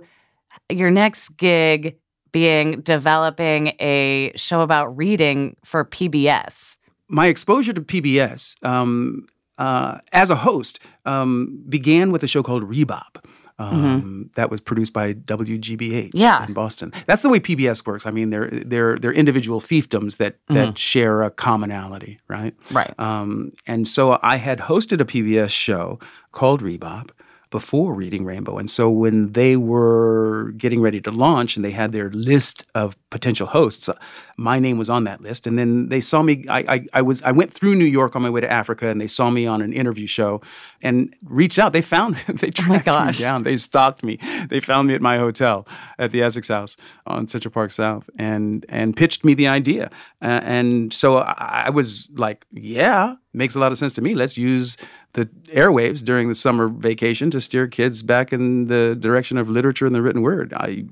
your 0.70 0.90
next 0.90 1.36
gig 1.36 1.96
being 2.32 2.80
developing 2.82 3.68
a 3.80 4.32
show 4.36 4.60
about 4.60 4.96
reading 4.96 5.56
for 5.64 5.84
PBS. 5.84 6.76
my 7.08 7.28
exposure 7.28 7.72
to 7.72 7.80
PBS 7.80 8.62
um, 8.64 9.26
uh, 9.58 9.98
as 10.12 10.28
a 10.30 10.36
host 10.36 10.80
um, 11.04 11.62
began 11.68 12.10
with 12.12 12.22
a 12.22 12.26
show 12.26 12.42
called 12.42 12.62
Rebop. 12.64 13.24
Um, 13.58 14.30
That 14.36 14.50
was 14.50 14.60
produced 14.60 14.92
by 14.92 15.14
WGBH 15.14 16.10
Yeah. 16.14 16.44
in 16.46 16.52
Boston. 16.52 16.92
That's 17.06 17.22
the 17.22 17.28
way 17.28 17.40
PBS 17.40 17.86
works. 17.86 18.06
I 18.06 18.10
mean, 18.10 18.30
they're 18.30 18.50
they're 18.50 18.96
they're 18.96 19.12
individual 19.12 19.60
fiefdoms 19.60 20.16
that 20.18 20.36
that 20.48 20.78
share 20.78 21.22
a 21.22 21.30
commonality, 21.30 22.18
right? 22.28 22.54
Right. 22.70 22.92
Um, 22.98 23.52
and 23.66 23.88
so 23.88 24.18
I 24.22 24.36
had 24.36 24.58
hosted 24.60 25.00
a 25.00 25.04
PBS 25.04 25.50
show 25.50 25.98
called 26.32 26.60
Rebop 26.62 27.10
before 27.50 27.94
Reading 27.94 28.24
Rainbow. 28.24 28.58
And 28.58 28.68
so 28.68 28.90
when 28.90 29.32
they 29.32 29.56
were 29.56 30.52
getting 30.58 30.80
ready 30.80 31.00
to 31.00 31.10
launch 31.12 31.56
and 31.56 31.64
they 31.64 31.70
had 31.70 31.92
their 31.92 32.10
list 32.10 32.66
of 32.74 32.96
potential 33.10 33.46
hosts, 33.46 33.88
my 34.36 34.58
name 34.58 34.78
was 34.78 34.90
on 34.90 35.04
that 35.04 35.20
list. 35.20 35.46
And 35.46 35.58
then 35.58 35.88
they 35.88 36.00
saw 36.00 36.22
me. 36.22 36.44
I, 36.48 36.58
I, 36.58 36.86
I 36.94 37.02
was 37.02 37.22
I 37.22 37.32
went 37.32 37.52
through 37.52 37.74
New 37.74 37.84
York 37.84 38.16
on 38.16 38.22
my 38.22 38.30
way 38.30 38.40
to 38.40 38.50
Africa, 38.50 38.88
and 38.88 39.00
they 39.00 39.06
saw 39.06 39.30
me 39.30 39.46
on 39.46 39.62
an 39.62 39.72
interview 39.72 40.06
show 40.06 40.40
and 40.82 41.14
reached 41.24 41.58
out. 41.58 41.72
They 41.72 41.82
found 41.82 42.16
they 42.28 42.50
tracked 42.50 42.86
gosh. 42.86 43.18
me 43.18 43.24
down. 43.24 43.44
They 43.44 43.56
stalked 43.56 44.02
me. 44.02 44.18
They 44.48 44.60
found 44.60 44.88
me 44.88 44.94
at 44.94 45.00
my 45.00 45.18
hotel 45.18 45.66
at 45.98 46.10
the 46.10 46.22
Essex 46.22 46.48
House 46.48 46.76
on 47.06 47.28
Central 47.28 47.52
Park 47.52 47.70
South 47.70 48.10
and 48.18 48.66
and 48.68 48.96
pitched 48.96 49.24
me 49.24 49.34
the 49.34 49.46
idea. 49.46 49.90
Uh, 50.20 50.40
and 50.42 50.92
so 50.92 51.18
I, 51.18 51.64
I 51.66 51.70
was 51.70 52.08
like, 52.16 52.44
yeah, 52.52 53.16
makes 53.32 53.54
a 53.54 53.60
lot 53.60 53.70
of 53.70 53.78
sense 53.78 53.92
to 53.94 54.02
me. 54.02 54.14
Let's 54.14 54.36
use 54.36 54.76
the 55.12 55.26
airwaves 55.46 56.04
during 56.04 56.28
the 56.28 56.34
summer 56.34 56.68
vacation 56.68 57.30
to 57.30 57.40
steer 57.40 57.66
kids 57.66 58.02
back 58.02 58.32
in 58.32 58.66
the 58.66 58.96
direction 58.98 59.38
of 59.38 59.48
literature 59.48 59.86
and 59.86 59.94
the 59.94 60.02
written 60.02 60.22
word. 60.22 60.52
I, 60.54 60.84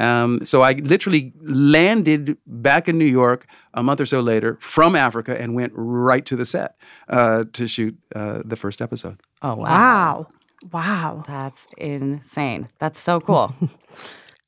um, 0.00 0.40
so 0.42 0.62
I 0.62 0.72
literally 0.72 1.32
landed 1.40 2.38
back 2.46 2.88
in 2.88 2.98
New 2.98 3.04
York 3.04 3.46
a 3.74 3.82
month 3.82 4.00
or 4.00 4.06
so 4.06 4.20
later 4.20 4.56
from 4.60 4.96
Africa 4.96 5.40
and 5.40 5.54
went 5.54 5.72
right 5.74 6.24
to 6.26 6.36
the 6.36 6.46
set 6.46 6.76
uh, 7.08 7.44
to 7.52 7.68
shoot 7.68 7.96
uh, 8.14 8.42
the 8.44 8.56
first 8.56 8.80
episode. 8.80 9.20
Oh 9.42 9.56
Wow. 9.56 10.26
Wow. 10.72 11.24
That's 11.26 11.66
insane. 11.76 12.68
That's 12.78 13.00
so 13.00 13.20
cool. 13.20 13.54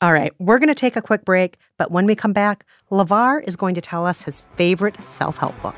All 0.03 0.13
right, 0.13 0.33
we're 0.41 0.59
going 0.59 0.69
to 0.69 0.75
take 0.75 0.97
a 0.97 1.03
quick 1.03 1.25
break, 1.25 1.59
but 1.79 1.93
when 1.93 2.07
we 2.07 2.17
come 2.17 2.33
back, 2.33 2.67
LeVar 2.91 3.47
is 3.47 3.55
going 3.55 3.77
to 3.77 3.81
tell 3.81 4.05
us 4.05 4.23
his 4.23 4.43
favorite 4.57 4.97
self 5.09 5.37
help 5.37 5.61
book. 5.63 5.77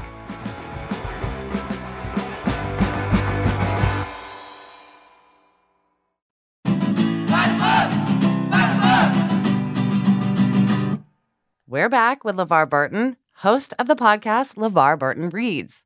We're 11.75 11.89
back 11.89 12.23
with 12.23 12.37
LeVar 12.37 12.71
Burton, 12.71 13.17
host 13.33 13.75
of 13.81 13.89
the 13.89 13.97
podcast 13.97 14.55
LeVar 14.55 14.97
Burton 14.97 15.31
Reads. 15.31 15.83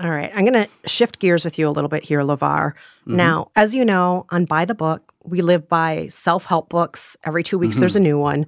All 0.00 0.10
right, 0.10 0.32
I'm 0.34 0.44
going 0.44 0.64
to 0.64 0.68
shift 0.88 1.20
gears 1.20 1.44
with 1.44 1.60
you 1.60 1.68
a 1.68 1.70
little 1.70 1.88
bit 1.88 2.02
here, 2.02 2.22
LeVar. 2.22 2.40
Mm-hmm. 2.40 3.14
Now, 3.14 3.52
as 3.54 3.72
you 3.72 3.84
know, 3.84 4.26
on 4.30 4.46
By 4.46 4.64
the 4.64 4.74
Book, 4.74 5.14
we 5.22 5.40
live 5.40 5.68
by 5.68 6.08
self 6.08 6.44
help 6.44 6.68
books. 6.68 7.16
Every 7.22 7.44
two 7.44 7.56
weeks, 7.56 7.78
there's 7.78 7.94
a 7.94 8.00
mm-hmm. 8.00 8.08
new 8.08 8.18
one. 8.18 8.46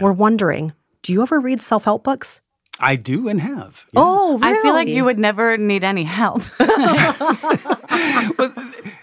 We're 0.00 0.10
wondering 0.10 0.72
do 1.02 1.12
you 1.12 1.22
ever 1.22 1.38
read 1.38 1.62
self 1.62 1.84
help 1.84 2.02
books? 2.02 2.40
I 2.80 2.96
do 2.96 3.28
and 3.28 3.40
have. 3.40 3.86
Yeah. 3.92 4.00
Oh, 4.02 4.40
I 4.42 4.60
feel 4.60 4.72
like 4.72 4.88
you 4.88 5.04
would 5.04 5.20
never 5.20 5.56
need 5.56 5.84
any 5.84 6.02
help. 6.02 6.42
But 8.36 8.58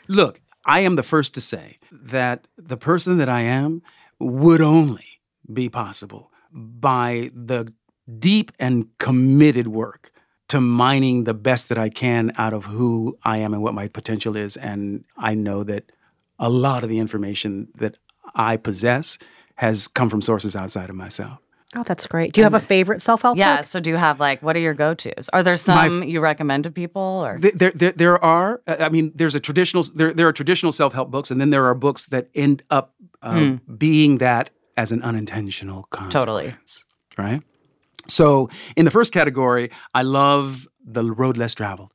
look, 0.10 0.42
I 0.66 0.82
am 0.82 0.98
the 0.98 1.04
first 1.04 1.34
to 1.36 1.40
say 1.40 1.80
that 1.94 2.50
the 2.58 2.76
person 2.76 3.20
that 3.20 3.30
I 3.30 3.44
am 3.44 3.84
would 4.20 4.60
only 4.60 5.22
be 5.54 5.70
possible 5.70 6.32
by 6.54 7.32
the 7.34 7.74
deep 8.20 8.52
and 8.60 8.88
committed 8.98 9.68
work 9.68 10.12
to 10.50 10.60
mining 10.60 11.24
the 11.24 11.34
best 11.34 11.70
that 11.70 11.78
I 11.78 11.90
can 11.90 12.34
out 12.38 12.54
of 12.54 12.66
who 12.66 13.18
I 13.24 13.38
am 13.38 13.54
and 13.54 13.64
what 13.64 13.74
my 13.74 13.88
potential 13.88 14.36
is. 14.36 14.58
And 14.58 15.06
I 15.18 15.34
know 15.34 15.64
that 15.64 15.92
a 16.40 16.50
lot 16.50 16.84
of 16.84 16.90
the 16.90 17.00
information 17.00 17.70
that 17.76 17.98
I 18.36 18.58
possess 18.58 19.18
has 19.56 19.88
come 19.88 20.10
from 20.10 20.22
sources 20.22 20.56
outside 20.56 20.90
of 20.90 20.96
myself. 20.96 21.40
Oh, 21.74 21.84
that's 21.84 22.06
great. 22.06 22.34
Do 22.34 22.42
you 22.42 22.44
have 22.44 22.54
a 22.54 22.60
favorite 22.60 23.02
self 23.02 23.22
help 23.22 23.38
yeah. 23.38 23.58
book? 23.58 23.66
So, 23.66 23.80
do 23.80 23.90
you 23.90 23.96
have 23.96 24.20
like, 24.20 24.44
what 24.44 24.58
are 24.58 24.60
your 24.60 24.74
go 24.74 24.94
tos? 24.94 25.30
Are 25.30 25.42
there 25.42 25.56
some 25.56 26.04
you 26.04 26.20
recommend 26.20 26.66
to 26.66 26.72
people? 26.72 27.02
Or 27.02 27.40
There, 27.40 27.72
there, 27.72 27.94
there 27.94 28.24
are. 28.24 28.62
uh, 28.68 28.76
I 28.80 28.90
mean, 28.90 29.14
there's 29.16 29.36
a 29.36 29.40
traditional. 29.40 29.84
There, 29.84 30.14
there 30.14 30.28
are 30.28 30.34
traditional 30.34 30.74
self-help 30.74 31.12
books, 31.12 31.32
and 31.32 31.40
then 31.40 31.50
there 31.50 31.66
are 31.66 31.74
books 31.74 32.08
that 32.08 32.28
end 32.36 32.64
up 32.70 32.94
uh, 33.22 33.52
being 33.78 34.18
that 34.18 34.50
as 34.78 34.92
an 34.92 35.02
unintentional 35.02 35.84
consequence. 35.84 36.14
Totally. 36.14 36.56
Right. 37.18 37.42
So, 38.08 38.50
in 38.76 38.86
the 38.86 38.92
first 38.92 39.14
category, 39.14 39.70
I 39.94 40.02
love 40.02 40.68
"The 40.84 41.04
Road 41.04 41.38
Less 41.38 41.54
Traveled" 41.54 41.92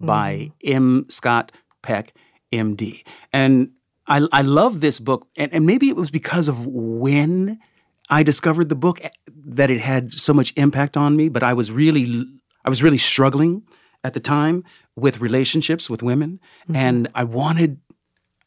by 0.00 0.52
M. 0.64 1.06
Scott 1.08 1.52
Peck, 1.82 2.14
M.D. 2.52 3.04
And 3.32 3.72
I, 4.06 4.26
I 4.32 4.42
love 4.42 4.80
this 4.80 4.98
book, 4.98 5.28
and, 5.36 5.52
and 5.52 5.66
maybe 5.66 5.88
it 5.88 5.96
was 5.96 6.10
because 6.10 6.48
of 6.48 6.66
when 6.66 7.60
I 8.08 8.22
discovered 8.22 8.68
the 8.68 8.74
book 8.74 9.04
eh, 9.04 9.10
that 9.46 9.70
it 9.70 9.80
had 9.80 10.12
so 10.12 10.32
much 10.34 10.52
impact 10.56 10.96
on 10.96 11.16
me. 11.16 11.28
But 11.28 11.42
I 11.42 11.52
was 11.52 11.70
really, 11.70 12.24
I 12.64 12.68
was 12.68 12.82
really 12.82 12.98
struggling 12.98 13.62
at 14.02 14.14
the 14.14 14.20
time 14.20 14.64
with 14.96 15.20
relationships 15.20 15.88
with 15.88 16.02
women, 16.02 16.40
and 16.74 17.08
I 17.14 17.24
wanted, 17.24 17.80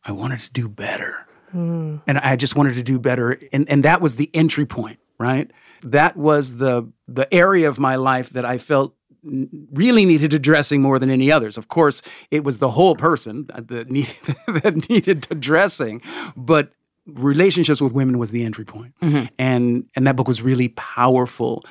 I 0.03 0.11
wanted 0.11 0.41
to 0.41 0.51
do 0.51 0.67
better, 0.67 1.22
Mm-hmm. 1.53 1.97
and 2.07 2.17
I 2.17 2.35
just 2.35 2.55
wanted 2.55 2.75
to 2.75 2.83
do 2.83 2.99
better, 2.99 3.39
and 3.51 3.69
and 3.69 3.83
that 3.83 4.01
was 4.01 4.15
the 4.15 4.29
entry 4.33 4.65
point, 4.65 4.99
right? 5.19 5.49
That 5.83 6.17
was 6.17 6.57
the 6.57 6.91
the 7.07 7.31
area 7.33 7.69
of 7.69 7.79
my 7.79 7.95
life 7.95 8.29
that 8.31 8.45
I 8.45 8.57
felt 8.57 8.95
really 9.23 10.05
needed 10.05 10.33
addressing 10.33 10.81
more 10.81 10.99
than 10.99 11.09
any 11.09 11.31
others. 11.31 11.57
Of 11.57 11.67
course, 11.67 12.01
it 12.29 12.43
was 12.43 12.57
the 12.57 12.71
whole 12.71 12.95
person 12.95 13.47
that 13.55 13.89
needed 13.89 14.17
that 14.47 14.89
needed 14.89 15.27
addressing, 15.29 16.01
but 16.35 16.71
relationships 17.05 17.81
with 17.81 17.93
women 17.93 18.17
was 18.17 18.31
the 18.31 18.43
entry 18.43 18.65
point. 18.65 18.93
Mm-hmm. 19.01 19.25
And 19.37 19.85
and 19.95 20.07
that 20.07 20.15
book 20.15 20.27
was 20.27 20.41
really 20.41 20.69
powerful 20.69 21.63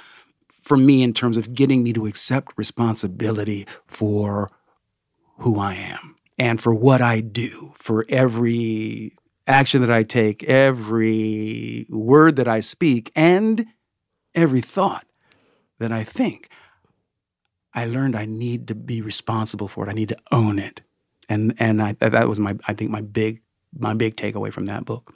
for 0.49 0.77
me 0.77 1.03
in 1.03 1.12
terms 1.12 1.37
of 1.37 1.55
getting 1.55 1.83
me 1.83 1.93
to 1.93 2.07
accept 2.07 2.53
responsibility 2.57 3.67
for 3.87 4.49
who 5.39 5.59
I 5.59 5.75
am 5.75 6.17
and 6.39 6.61
for 6.61 6.73
what 6.73 7.01
I 7.01 7.21
do, 7.21 7.75
for 7.77 8.07
every 8.09 9.17
action 9.47 9.81
that 9.81 9.91
I 9.91 10.03
take, 10.03 10.45
every 10.45 11.87
word 11.91 12.37
that 12.37 12.49
I 12.49 12.61
speak, 12.61 13.11
and 13.15 13.67
every 14.35 14.61
thought 14.61 15.07
that 15.79 15.93
I 15.93 16.05
think. 16.05 16.49
I 17.75 17.87
learned 17.87 18.15
I 18.15 18.27
need 18.27 18.69
to 18.69 18.75
be 18.75 19.01
responsible 19.01 19.67
for 19.69 19.87
it. 19.87 19.91
I 19.91 19.95
need 19.95 20.09
to 20.11 20.19
own 20.31 20.59
it. 20.59 20.83
And 21.29 21.55
and 21.59 21.83
I 21.83 21.93
that 22.01 22.29
was 22.29 22.39
my 22.39 22.57
I 22.69 22.75
think 22.75 22.91
my 22.91 23.01
big 23.01 23.41
my 23.79 23.95
big 23.95 24.17
takeaway 24.17 24.53
from 24.53 24.67
that 24.67 24.85
book. 24.85 25.15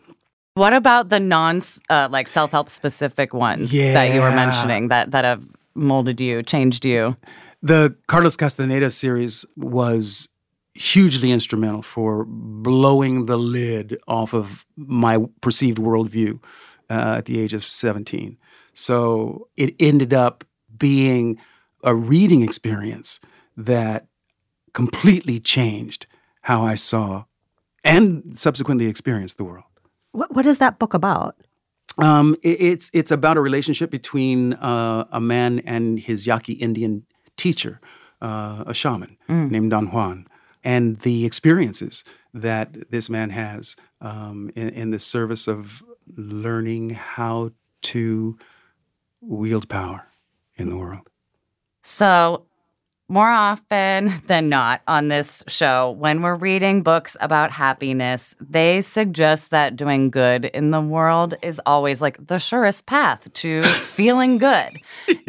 what 0.54 0.72
about 0.72 1.10
the 1.10 1.20
non 1.20 1.60
uh, 1.90 2.08
like 2.10 2.26
self 2.28 2.52
help 2.52 2.68
specific 2.68 3.34
ones 3.34 3.70
that 3.70 4.14
you 4.14 4.20
were 4.20 4.30
mentioning 4.30 4.88
that 4.88 5.10
that 5.10 5.24
have 5.24 5.42
molded 5.74 6.20
you, 6.20 6.42
changed 6.42 6.84
you? 6.84 7.16
The 7.62 7.94
Carlos 8.06 8.36
Castaneda 8.36 8.90
series 8.90 9.44
was 9.56 10.28
hugely 10.76 11.30
instrumental 11.32 11.82
for 11.82 12.24
blowing 12.26 13.26
the 13.26 13.36
lid 13.38 13.98
off 14.06 14.34
of 14.34 14.64
my 14.76 15.18
perceived 15.40 15.78
worldview 15.78 16.38
uh, 16.90 17.16
at 17.18 17.24
the 17.26 17.38
age 17.40 17.54
of 17.54 17.64
17. 17.64 18.36
So 18.74 19.48
it 19.56 19.74
ended 19.80 20.12
up 20.12 20.44
being 20.76 21.38
a 21.82 21.94
reading 21.94 22.42
experience 22.42 23.20
that 23.56 24.06
completely 24.72 25.40
changed 25.40 26.06
how 26.42 26.62
I 26.62 26.74
saw 26.74 27.24
and 27.82 28.36
subsequently 28.36 28.86
experienced 28.86 29.36
the 29.38 29.44
world. 29.44 29.64
What, 30.12 30.34
what 30.34 30.46
is 30.46 30.58
that 30.58 30.78
book 30.78 30.94
about? 30.94 31.36
Um, 31.98 32.36
it- 32.42 32.60
it's 32.60 32.90
it's 32.92 33.10
about 33.10 33.36
a 33.38 33.40
relationship 33.40 33.90
between 33.90 34.52
uh, 34.54 35.06
a 35.10 35.20
man 35.20 35.60
and 35.60 35.98
his 35.98 36.26
Yaqui 36.26 36.52
Indian 36.54 37.06
teacher, 37.38 37.80
uh, 38.20 38.64
a 38.66 38.74
shaman 38.74 39.16
named 39.28 39.70
Don 39.70 39.86
Juan, 39.90 40.26
and 40.66 40.96
the 40.98 41.24
experiences 41.24 42.02
that 42.34 42.90
this 42.90 43.08
man 43.08 43.30
has 43.30 43.76
um, 44.00 44.50
in, 44.56 44.68
in 44.70 44.90
the 44.90 44.98
service 44.98 45.46
of 45.46 45.80
learning 46.16 46.90
how 46.90 47.52
to 47.82 48.36
wield 49.20 49.68
power 49.68 50.08
in 50.56 50.68
the 50.68 50.76
world. 50.76 51.08
So, 51.84 52.45
more 53.08 53.30
often 53.30 54.12
than 54.26 54.48
not 54.48 54.82
on 54.88 55.08
this 55.08 55.44
show, 55.46 55.92
when 55.92 56.22
we're 56.22 56.34
reading 56.34 56.82
books 56.82 57.16
about 57.20 57.50
happiness, 57.50 58.34
they 58.40 58.80
suggest 58.80 59.50
that 59.50 59.76
doing 59.76 60.10
good 60.10 60.46
in 60.46 60.70
the 60.72 60.80
world 60.80 61.34
is 61.42 61.60
always 61.66 62.00
like 62.00 62.24
the 62.26 62.38
surest 62.38 62.86
path 62.86 63.32
to 63.34 63.62
feeling 63.64 64.38
good. 64.38 64.70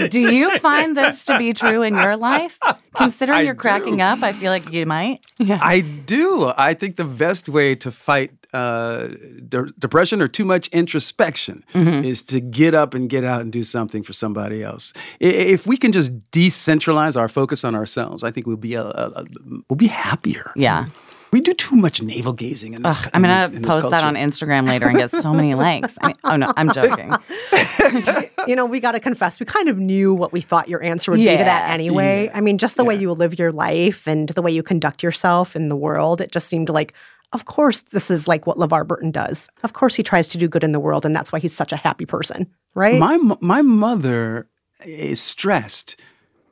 Do 0.10 0.22
you 0.22 0.58
find 0.60 0.98
this 0.98 1.26
to 1.26 1.38
be 1.38 1.54
true 1.54 1.82
in 1.84 1.94
your 1.96 2.18
life? 2.18 2.58
Considering 2.96 3.38
I 3.40 3.42
you're 3.44 3.54
cracking 3.56 3.98
do. 3.98 4.04
up, 4.04 4.24
I 4.24 4.34
feel 4.34 4.52
like 4.52 4.72
you 4.72 4.86
might. 4.86 5.26
Yeah. 5.38 5.60
I 5.62 5.82
do. 5.82 6.52
I 6.58 6.74
think 6.74 6.96
the 6.96 7.04
best 7.04 7.48
way 7.48 7.76
to 7.76 7.92
fight 7.92 8.32
uh, 8.54 9.08
de- 9.50 9.72
depression 9.78 10.22
or 10.22 10.28
too 10.28 10.46
much 10.46 10.68
introspection 10.70 11.64
is 11.76 12.22
to 12.24 12.40
get 12.40 12.74
up 12.74 12.94
and 12.96 13.08
get 13.10 13.24
out 13.24 13.42
and 13.42 13.52
do 13.52 13.64
something 13.64 14.02
for 14.02 14.14
somebody 14.14 14.64
else. 14.64 14.94
I- 15.22 15.26
If 15.26 15.68
we 15.68 15.78
can 15.78 15.92
just 15.92 16.12
decentralize 16.32 17.16
our 17.20 17.28
focus 17.28 17.64
on 17.68 17.76
ourselves, 17.76 18.24
I 18.24 18.32
think 18.32 18.48
we'll 18.48 18.58
be 18.58 18.74
a, 18.74 18.84
a, 18.84 19.12
a- 19.22 19.26
we'll 19.70 19.76
be 19.78 19.88
happier. 19.88 20.52
Yeah. 20.56 20.86
We 21.34 21.42
do 21.42 21.54
too 21.54 21.76
much 21.76 22.02
navel 22.02 22.32
gazing 22.32 22.74
in 22.74 22.82
this. 22.84 22.98
Ugh, 23.00 23.10
I'm 23.14 23.22
gonna 23.22 23.50
this- 23.50 23.60
post 23.60 23.90
that 23.90 24.04
on. 24.04 24.16
Instagram 24.16 24.66
later 24.66 24.88
and 24.88 24.98
get 24.98 25.12
so 25.12 25.34
many 25.34 25.54
likes. 25.68 25.98
I 26.02 26.08
mean, 26.08 26.16
oh 26.24 26.36
no, 26.38 26.54
I'm 26.56 26.72
joking. 26.72 27.12
you 28.48 28.56
know, 28.56 28.66
we 28.66 28.80
got 28.80 28.94
to 28.94 29.00
confess, 29.00 29.40
we 29.40 29.46
kind 29.46 29.68
of 29.70 29.78
knew 29.78 30.14
what 30.14 30.32
we 30.32 30.42
thought 30.42 30.70
your 30.70 30.82
answer 30.82 31.12
would 31.12 31.18
be 31.18 31.26
to 31.26 31.38
that 31.38 31.68
Yeah. 31.68 31.74
anyway. 31.74 32.32
I 32.34 32.42
mean, 32.42 32.58
just 32.58 32.78
the 32.78 32.86
way 32.86 32.96
you 32.96 33.12
live 33.12 33.38
your 33.38 33.52
life 33.52 34.08
and 34.08 34.30
the 34.30 34.42
way 34.42 34.52
you 34.52 34.64
conduct 34.64 35.04
yourself 35.04 35.56
in 35.56 35.70
the 35.70 35.76
world, 35.76 36.22
it 36.22 36.32
just 36.32 36.48
seemed 36.48 36.70
like, 36.70 36.94
of 37.34 37.44
course, 37.44 37.82
this 37.92 38.10
is 38.10 38.26
like 38.28 38.48
what 38.48 38.56
LeVar 38.58 38.88
Burton 38.88 39.12
does. 39.12 39.50
Of 39.64 39.74
course, 39.74 39.96
he 39.96 40.04
tries 40.04 40.30
to 40.30 40.38
do 40.38 40.48
good 40.48 40.64
in 40.64 40.72
the 40.72 40.80
world, 40.80 41.06
and 41.06 41.14
that's 41.14 41.32
why 41.34 41.40
he's 41.40 41.54
such 41.54 41.74
a 41.74 41.78
happy 41.78 42.06
person, 42.06 42.48
right? 42.74 42.98
My 43.00 43.18
my 43.42 43.62
mother 43.62 44.48
is 44.86 45.20
stressed 45.20 45.98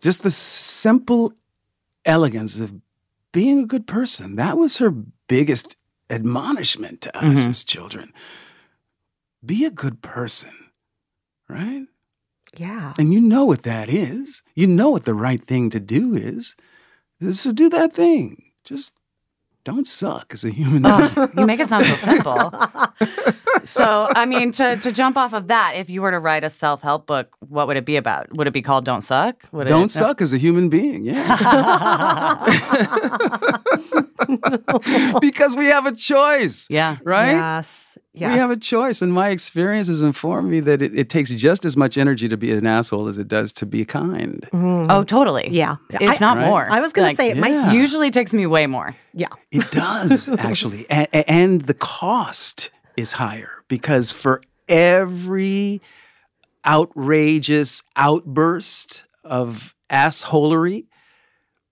just 0.06 0.22
the 0.24 0.30
simple 0.32 1.34
elegance 2.06 2.60
of 2.60 2.80
being 3.32 3.60
a 3.64 3.66
good 3.66 3.88
person. 3.88 4.36
That 4.36 4.56
was 4.58 4.78
her 4.78 4.92
biggest 5.28 5.76
admonishment 6.12 7.02
to 7.02 7.18
us 7.18 7.46
Mhm. 7.46 7.50
as 7.50 7.64
children. 7.64 8.14
Be 9.44 9.66
a 9.66 9.72
good 9.72 10.02
person, 10.02 10.54
right? 11.50 11.88
yeah. 12.58 12.94
And 12.98 13.12
you 13.12 13.20
know 13.20 13.44
what 13.46 13.64
that 13.64 13.90
is. 13.90 14.42
You 14.56 14.68
know 14.68 14.90
what 14.92 15.04
the 15.06 15.14
right 15.14 15.44
thing 15.44 15.70
to 15.72 15.80
do 15.80 16.16
is. 16.16 16.56
So 17.34 17.52
do 17.52 17.68
that 17.70 17.92
thing. 17.94 18.44
Just 18.64 18.94
don't 19.66 19.88
suck 19.88 20.32
as 20.32 20.46
a 20.46 20.52
human 20.52 20.84
being. 20.84 21.10
Ugh, 21.18 21.32
you 21.38 21.46
make 21.46 21.60
it 21.60 21.68
sound 21.68 21.86
so 21.88 21.96
simple. 21.96 22.54
so, 23.66 24.08
I 24.16 24.28
mean, 24.28 24.52
to, 24.54 24.78
to 24.78 24.92
jump 24.92 25.18
off 25.18 25.34
of 25.34 25.48
that, 25.48 25.74
if 25.76 25.90
you 25.90 26.04
were 26.04 26.12
to 26.12 26.20
write 26.20 26.44
a 26.44 26.52
self 26.52 26.84
help 26.84 27.08
book, 27.08 27.36
what 27.40 27.68
would 27.68 27.76
it 27.76 27.84
be 27.84 27.96
about? 27.96 28.32
Would 28.38 28.46
it 28.46 28.54
be 28.54 28.62
called 28.62 28.86
Don't 28.86 29.02
Suck? 29.02 29.44
Would 29.52 29.68
Don't 29.68 29.86
it, 29.86 29.92
suck 29.92 30.22
as 30.22 30.34
a 30.34 30.38
human 30.38 30.70
being. 30.70 31.04
Yeah. 31.04 31.16
because 35.20 35.56
we 35.56 35.66
have 35.66 35.88
a 35.88 35.94
choice. 35.94 36.68
Yeah. 36.70 36.98
Right? 37.04 37.32
Yes. 37.32 37.98
Yes. 38.16 38.34
We 38.34 38.40
have 38.40 38.50
a 38.52 38.56
choice. 38.58 39.02
And 39.02 39.12
my 39.14 39.30
experience 39.30 39.88
has 39.90 40.02
informed 40.02 40.50
me 40.50 40.60
that 40.62 40.82
it, 40.82 40.98
it 40.98 41.10
takes 41.10 41.30
just 41.32 41.66
as 41.66 41.76
much 41.76 41.98
energy 41.98 42.30
to 42.30 42.38
be 42.38 42.52
an 42.52 42.66
asshole 42.66 43.08
as 43.08 43.18
it 43.18 43.28
does 43.28 43.52
to 43.54 43.66
be 43.66 43.84
kind. 43.86 44.48
Mm-hmm. 44.54 44.90
Oh, 44.90 45.04
totally. 45.04 45.50
Yeah. 45.52 45.76
If 45.90 46.10
I- 46.10 46.18
not 46.22 46.38
Right. 46.38 46.48
more. 46.48 46.68
I 46.70 46.80
was 46.82 46.94
going 46.94 47.10
to 47.10 47.16
say 47.16 47.30
it 47.32 47.38
might. 47.38 47.74
Usually 47.74 48.12
takes 48.12 48.34
me 48.34 48.46
way 48.48 48.68
more. 48.68 48.96
Yeah. 49.14 49.28
It 49.52 49.70
does, 49.72 50.30
actually. 50.40 50.90
And, 50.90 51.08
and 51.14 51.62
the 51.62 51.74
cost 51.74 52.72
is 52.98 53.12
higher 53.14 53.64
because 53.68 54.12
for 54.12 54.42
every 54.70 55.82
outrageous 56.66 57.84
outburst 57.96 59.06
of 59.24 59.76
assholery, 59.90 60.86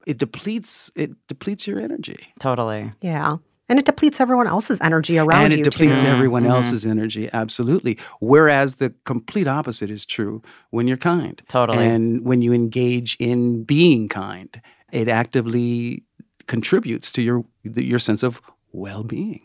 it 0.06 0.18
depletes 0.18 0.92
it 0.96 1.12
depletes 1.28 1.68
your 1.68 1.80
energy. 1.80 2.18
Totally. 2.40 2.92
Yeah. 3.02 3.38
And 3.74 3.80
it 3.80 3.88
depletes 3.88 4.22
everyone 4.22 4.46
else's 4.46 4.80
energy 4.82 5.18
around 5.18 5.40
you. 5.40 5.46
and 5.46 5.54
it 5.56 5.58
you. 5.58 5.64
depletes 5.64 6.02
too. 6.04 6.08
everyone 6.08 6.44
Mhm. 6.44 6.50
else's 6.52 6.86
energy 6.86 7.28
absolutely 7.34 7.98
whereas 8.20 8.76
the 8.76 8.94
complete 9.04 9.48
opposite 9.48 9.90
is 9.90 10.06
true 10.06 10.44
when 10.70 10.88
you're 10.88 10.96
kind 11.14 11.42
Totally. 11.48 11.84
and 11.84 12.24
when 12.24 12.44
you 12.44 12.54
engage 12.54 13.18
in 13.20 13.64
being 13.64 14.08
kind 14.08 14.62
it 14.92 15.08
actively 15.10 16.04
contributes 16.46 17.12
to 17.14 17.22
your 17.24 17.46
your 17.64 17.98
sense 17.98 18.22
of 18.22 18.42
well-being 18.74 19.42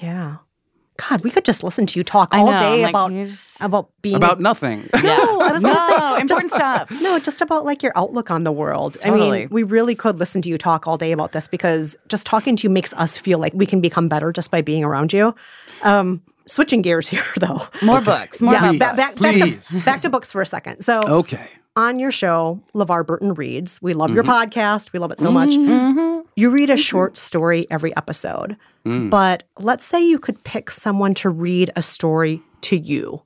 Yeah. 0.00 0.36
God, 0.98 1.24
we 1.24 1.30
could 1.30 1.44
just 1.44 1.62
listen 1.64 1.86
to 1.86 1.98
you 1.98 2.04
talk 2.04 2.34
all 2.34 2.46
know, 2.52 2.58
day 2.58 2.74
I'm 2.74 2.82
like, 2.82 2.90
about 2.90 3.12
you 3.12 3.26
just- 3.26 3.60
about 3.62 3.88
being 4.02 4.14
about 4.16 4.40
nothing 4.40 4.88
No, 5.02 5.40
I 5.40 5.50
was 5.50 5.62
gonna 5.62 5.74
no, 5.74 6.14
say 6.16 6.20
important 6.20 6.52
stuff. 6.52 6.90
No, 7.00 7.18
just 7.18 7.40
about 7.40 7.64
like 7.64 7.82
your 7.82 7.92
outlook 7.96 8.30
on 8.30 8.44
the 8.44 8.52
world. 8.52 8.98
I 9.04 9.10
mean, 9.10 9.48
we 9.50 9.62
really 9.62 9.94
could 9.94 10.18
listen 10.18 10.42
to 10.42 10.48
you 10.50 10.58
talk 10.58 10.86
all 10.86 10.98
day 10.98 11.12
about 11.12 11.32
this 11.32 11.48
because 11.48 11.96
just 12.08 12.26
talking 12.26 12.56
to 12.56 12.64
you 12.64 12.70
makes 12.70 12.92
us 12.94 13.16
feel 13.16 13.38
like 13.38 13.54
we 13.54 13.64
can 13.66 13.80
become 13.80 14.08
better 14.08 14.30
just 14.32 14.50
by 14.50 14.60
being 14.60 14.84
around 14.84 15.12
you. 15.14 15.34
Um, 15.82 16.22
switching 16.46 16.82
gears 16.82 17.08
here, 17.14 17.24
though. 17.38 17.62
More 17.82 18.00
books. 18.02 18.42
More 18.42 18.52
Yes, 18.52 18.68
Please, 18.70 18.78
back, 18.78 18.96
back, 18.96 19.18
back, 19.18 19.58
to, 19.60 19.80
back 19.84 20.02
to 20.02 20.10
books 20.10 20.30
for 20.30 20.42
a 20.42 20.46
second. 20.46 20.80
So, 20.82 21.00
okay 21.06 21.48
on 21.74 21.98
your 21.98 22.12
show, 22.12 22.60
LeVar 22.74 23.06
Burton 23.06 23.32
reads. 23.32 23.80
We 23.80 23.94
love 23.94 24.10
your 24.12 24.24
Mm-hmm. 24.24 24.30
podcast. 24.60 24.92
We 24.92 24.98
love 24.98 25.10
it 25.10 25.18
so 25.20 25.32
much. 25.32 25.54
You 26.34 26.50
read 26.50 26.70
a 26.70 26.76
short 26.76 27.16
story 27.16 27.66
every 27.70 27.94
episode. 27.96 28.56
Mm. 28.86 29.10
But 29.10 29.44
let's 29.58 29.84
say 29.84 30.00
you 30.04 30.18
could 30.18 30.42
pick 30.44 30.70
someone 30.70 31.14
to 31.14 31.28
read 31.30 31.70
a 31.76 31.82
story 31.82 32.42
to 32.62 32.76
you. 32.76 33.22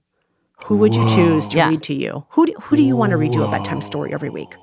Who 0.65 0.77
would 0.79 0.95
you 0.97 1.07
choose 1.09 1.49
to 1.51 1.57
Yeah. 1.59 1.69
read 1.69 1.83
to 1.85 1.95
you? 1.95 2.25
Who 2.31 2.47
do, 2.47 2.55
who 2.63 2.77
do 2.77 2.83
you 2.83 2.97
want 2.97 3.11
to 3.11 3.17
read 3.17 3.35
you 3.35 3.45
a 3.45 3.51
bedtime 3.51 3.83
story 3.83 4.13
every 4.13 4.31
week? 4.31 4.55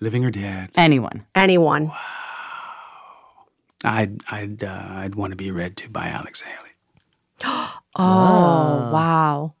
living 0.00 0.24
or 0.24 0.30
dead 0.32 0.70
Anyone. 0.74 1.24
Anyone. 1.34 1.88
Wow. 1.88 1.96
i'd 3.84 4.20
i'd 4.32 4.64
uh, 4.64 4.86
i'd 4.96 5.14
want 5.14 5.30
to 5.32 5.36
be 5.36 5.50
read 5.50 5.76
to 5.76 5.88
by 5.88 6.08
alex 6.08 6.40
haley 6.42 6.70
Oh, 7.96 8.90
wow. 8.92 9.54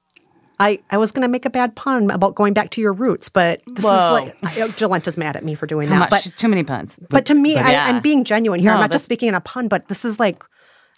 I, 0.60 0.78
I 0.90 0.98
was 0.98 1.10
going 1.10 1.22
to 1.22 1.28
make 1.28 1.46
a 1.46 1.50
bad 1.50 1.74
pun 1.74 2.10
about 2.10 2.34
going 2.34 2.52
back 2.52 2.70
to 2.70 2.80
your 2.80 2.92
roots, 2.92 3.28
but 3.28 3.62
this 3.66 3.84
Whoa. 3.84 3.94
is 3.94 4.10
like, 4.26 4.36
I- 4.58 4.68
Jolenta's 4.76 5.16
mad 5.16 5.34
at 5.34 5.44
me 5.44 5.54
for 5.54 5.66
doing 5.66 5.86
Too 5.88 5.94
that. 5.94 6.10
much. 6.10 6.24
But, 6.24 6.36
too 6.36 6.48
many 6.48 6.62
puns. 6.62 6.98
but 7.08 7.24
to 7.26 7.34
me, 7.34 7.56
I, 7.56 7.72
yeah. 7.72 7.86
I'm 7.86 8.00
being 8.02 8.24
genuine 8.24 8.60
here. 8.60 8.70
No, 8.70 8.74
I'm 8.74 8.80
not 8.80 8.92
just 8.92 9.04
speaking 9.06 9.28
in 9.30 9.34
a 9.34 9.40
pun, 9.40 9.68
but 9.68 9.88
this 9.88 10.04
is 10.04 10.20
like 10.20 10.44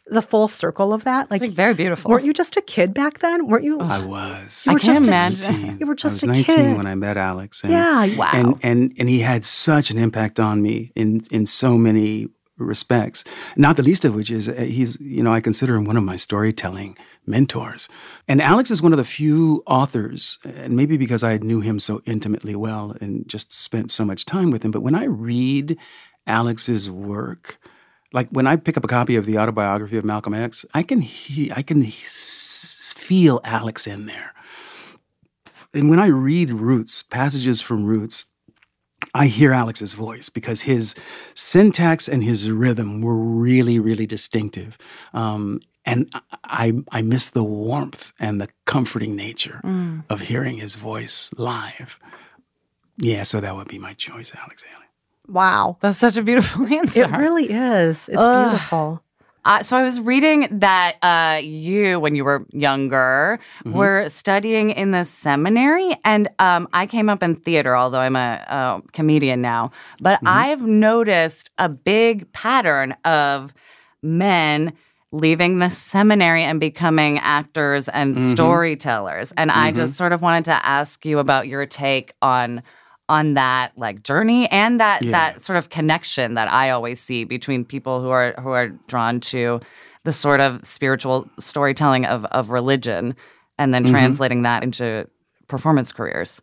the 0.08 0.20
full 0.20 0.48
circle 0.48 0.92
of 0.92 1.04
that. 1.04 1.30
Like, 1.30 1.40
Like 1.42 1.52
very 1.52 1.74
beautiful. 1.74 2.10
weren't 2.10 2.24
you 2.24 2.32
just 2.32 2.56
a 2.56 2.60
kid 2.60 2.92
back 2.92 3.20
then? 3.20 3.46
Weren't 3.46 3.62
you? 3.64 3.78
i 3.78 4.04
was 4.04 4.64
You 4.66 4.72
I 4.72 4.74
were 4.74 4.80
can't 4.80 4.94
just 4.94 5.04
a- 5.04 5.08
imagine. 5.08 5.52
19. 5.62 5.78
You 5.78 5.86
were 5.86 5.94
just 5.94 6.24
I 6.24 6.26
a 6.26 6.28
was 6.30 6.36
19 6.48 6.56
kid. 6.56 6.76
when 6.76 6.86
I 6.86 6.94
met 6.96 7.16
Alex. 7.16 7.62
And, 7.62 7.72
Yeah. 7.72 8.16
Wow. 8.16 8.30
And, 8.34 8.58
and, 8.64 8.92
and 8.98 9.08
he 9.08 9.20
had 9.20 9.44
such 9.44 9.92
an 9.92 9.98
impact 9.98 10.40
on 10.40 10.60
me 10.60 10.90
in, 10.96 11.20
in 11.30 11.46
so 11.46 11.78
many 11.78 12.26
respects, 12.62 13.24
not 13.56 13.76
the 13.76 13.82
least 13.82 14.04
of 14.04 14.14
which 14.14 14.30
is 14.30 14.48
uh, 14.48 14.52
he's, 14.52 14.98
you 15.00 15.22
know, 15.22 15.32
I 15.32 15.40
consider 15.40 15.74
him 15.74 15.84
one 15.84 15.96
of 15.96 16.02
my 16.02 16.16
storytelling 16.16 16.96
mentors. 17.26 17.88
And 18.26 18.42
Alex 18.42 18.70
is 18.70 18.82
one 18.82 18.92
of 18.92 18.98
the 18.98 19.04
few 19.04 19.62
authors, 19.66 20.38
and 20.44 20.76
maybe 20.76 20.96
because 20.96 21.22
I 21.22 21.36
knew 21.38 21.60
him 21.60 21.78
so 21.78 22.02
intimately 22.04 22.54
well 22.54 22.96
and 23.00 23.28
just 23.28 23.52
spent 23.52 23.90
so 23.90 24.04
much 24.04 24.24
time 24.24 24.50
with 24.50 24.64
him, 24.64 24.70
but 24.70 24.82
when 24.82 24.94
I 24.94 25.04
read 25.04 25.76
Alex's 26.26 26.90
work, 26.90 27.58
like 28.12 28.28
when 28.30 28.46
I 28.46 28.56
pick 28.56 28.76
up 28.76 28.84
a 28.84 28.88
copy 28.88 29.16
of 29.16 29.26
the 29.26 29.38
autobiography 29.38 29.96
of 29.96 30.04
Malcolm 30.04 30.34
X, 30.34 30.64
I 30.74 30.82
can 30.82 31.00
he, 31.00 31.50
I 31.52 31.62
can 31.62 31.84
s- 31.84 32.94
feel 32.96 33.40
Alex 33.44 33.86
in 33.86 34.06
there. 34.06 34.32
And 35.74 35.88
when 35.88 35.98
I 35.98 36.06
read 36.06 36.52
Roots, 36.52 37.02
passages 37.02 37.60
from 37.62 37.86
Roots, 37.86 38.26
I 39.14 39.26
hear 39.26 39.52
Alex's 39.52 39.94
voice 39.94 40.28
because 40.28 40.62
his 40.62 40.94
syntax 41.34 42.08
and 42.08 42.22
his 42.22 42.50
rhythm 42.50 43.00
were 43.02 43.16
really, 43.16 43.78
really 43.78 44.06
distinctive. 44.06 44.78
Um, 45.12 45.60
and 45.84 46.08
I, 46.14 46.20
I, 46.44 46.72
I 46.98 47.02
miss 47.02 47.28
the 47.28 47.42
warmth 47.42 48.12
and 48.20 48.40
the 48.40 48.48
comforting 48.64 49.16
nature 49.16 49.60
of 50.08 50.20
hearing 50.22 50.58
his 50.58 50.76
voice 50.76 51.30
live. 51.36 51.98
Yeah, 52.98 53.22
so 53.24 53.40
that 53.40 53.56
would 53.56 53.68
be 53.68 53.78
my 53.78 53.94
choice, 53.94 54.32
Alex 54.36 54.62
Haley. 54.62 54.86
wow. 55.28 55.76
That's 55.80 55.98
such 55.98 56.16
a 56.16 56.22
beautiful 56.22 56.66
answer. 56.72 57.04
It 57.04 57.10
really 57.10 57.50
is. 57.50 58.08
It's 58.08 58.18
Ugh. 58.18 58.50
beautiful. 58.50 59.02
Uh, 59.44 59.62
so 59.62 59.76
I 59.76 59.82
was 59.82 60.00
reading 60.00 60.46
that 60.60 60.96
uh, 61.02 61.40
you, 61.42 61.98
when 61.98 62.14
you 62.14 62.24
were 62.24 62.46
younger, 62.52 63.38
Mm-hmm. 63.64 63.76
were 63.76 64.08
studying 64.08 64.70
in 64.70 64.92
the 64.92 65.04
seminary, 65.04 65.96
and 66.04 66.28
um, 66.38 66.68
I 66.72 66.86
came 66.86 67.08
up 67.08 67.22
in 67.22 67.34
theater, 67.34 67.76
although 67.76 67.98
I'm 67.98 68.16
a, 68.16 68.44
a 68.48 68.82
comedian 68.92 69.40
now. 69.42 69.72
But 70.00 70.20
Mm-hmm. 70.22 70.26
I've 70.28 70.62
noticed 70.62 71.50
a 71.58 71.68
big 71.68 72.30
pattern 72.32 72.94
of 73.04 73.52
men 74.02 74.72
leaving 75.12 75.58
the 75.58 75.68
seminary 75.70 76.42
and 76.42 76.58
becoming 76.58 77.18
actors 77.18 77.88
and 77.88 78.16
Mm-hmm. 78.16 78.30
storytellers. 78.30 79.32
And 79.36 79.50
I 79.50 79.70
just 79.72 79.94
sort 79.94 80.12
of 80.12 80.22
wanted 80.22 80.46
to 80.46 80.66
ask 80.66 81.04
you 81.04 81.18
about 81.18 81.48
your 81.48 81.66
take 81.66 82.14
on 82.22 82.62
on 83.08 83.34
that 83.34 83.72
like 83.76 84.02
journey 84.02 84.48
and 84.50 84.80
that 84.80 85.04
Yeah. 85.04 85.10
that 85.10 85.42
sort 85.42 85.58
of 85.58 85.68
connection 85.70 86.34
that 86.34 86.50
I 86.50 86.70
always 86.70 87.00
see 87.00 87.24
between 87.24 87.64
people 87.64 88.00
who 88.00 88.10
are 88.10 88.34
who 88.40 88.50
are 88.50 88.68
drawn 88.86 89.20
to 89.20 89.60
the 90.04 90.12
sort 90.12 90.40
of 90.40 90.64
spiritual 90.64 91.28
storytelling 91.38 92.06
of 92.06 92.24
of 92.26 92.50
religion 92.50 93.14
and 93.58 93.74
then 93.74 93.84
Mm-hmm. 93.84 93.92
translating 93.92 94.42
that 94.42 94.62
into 94.62 95.06
performance 95.48 95.92
careers. 95.92 96.40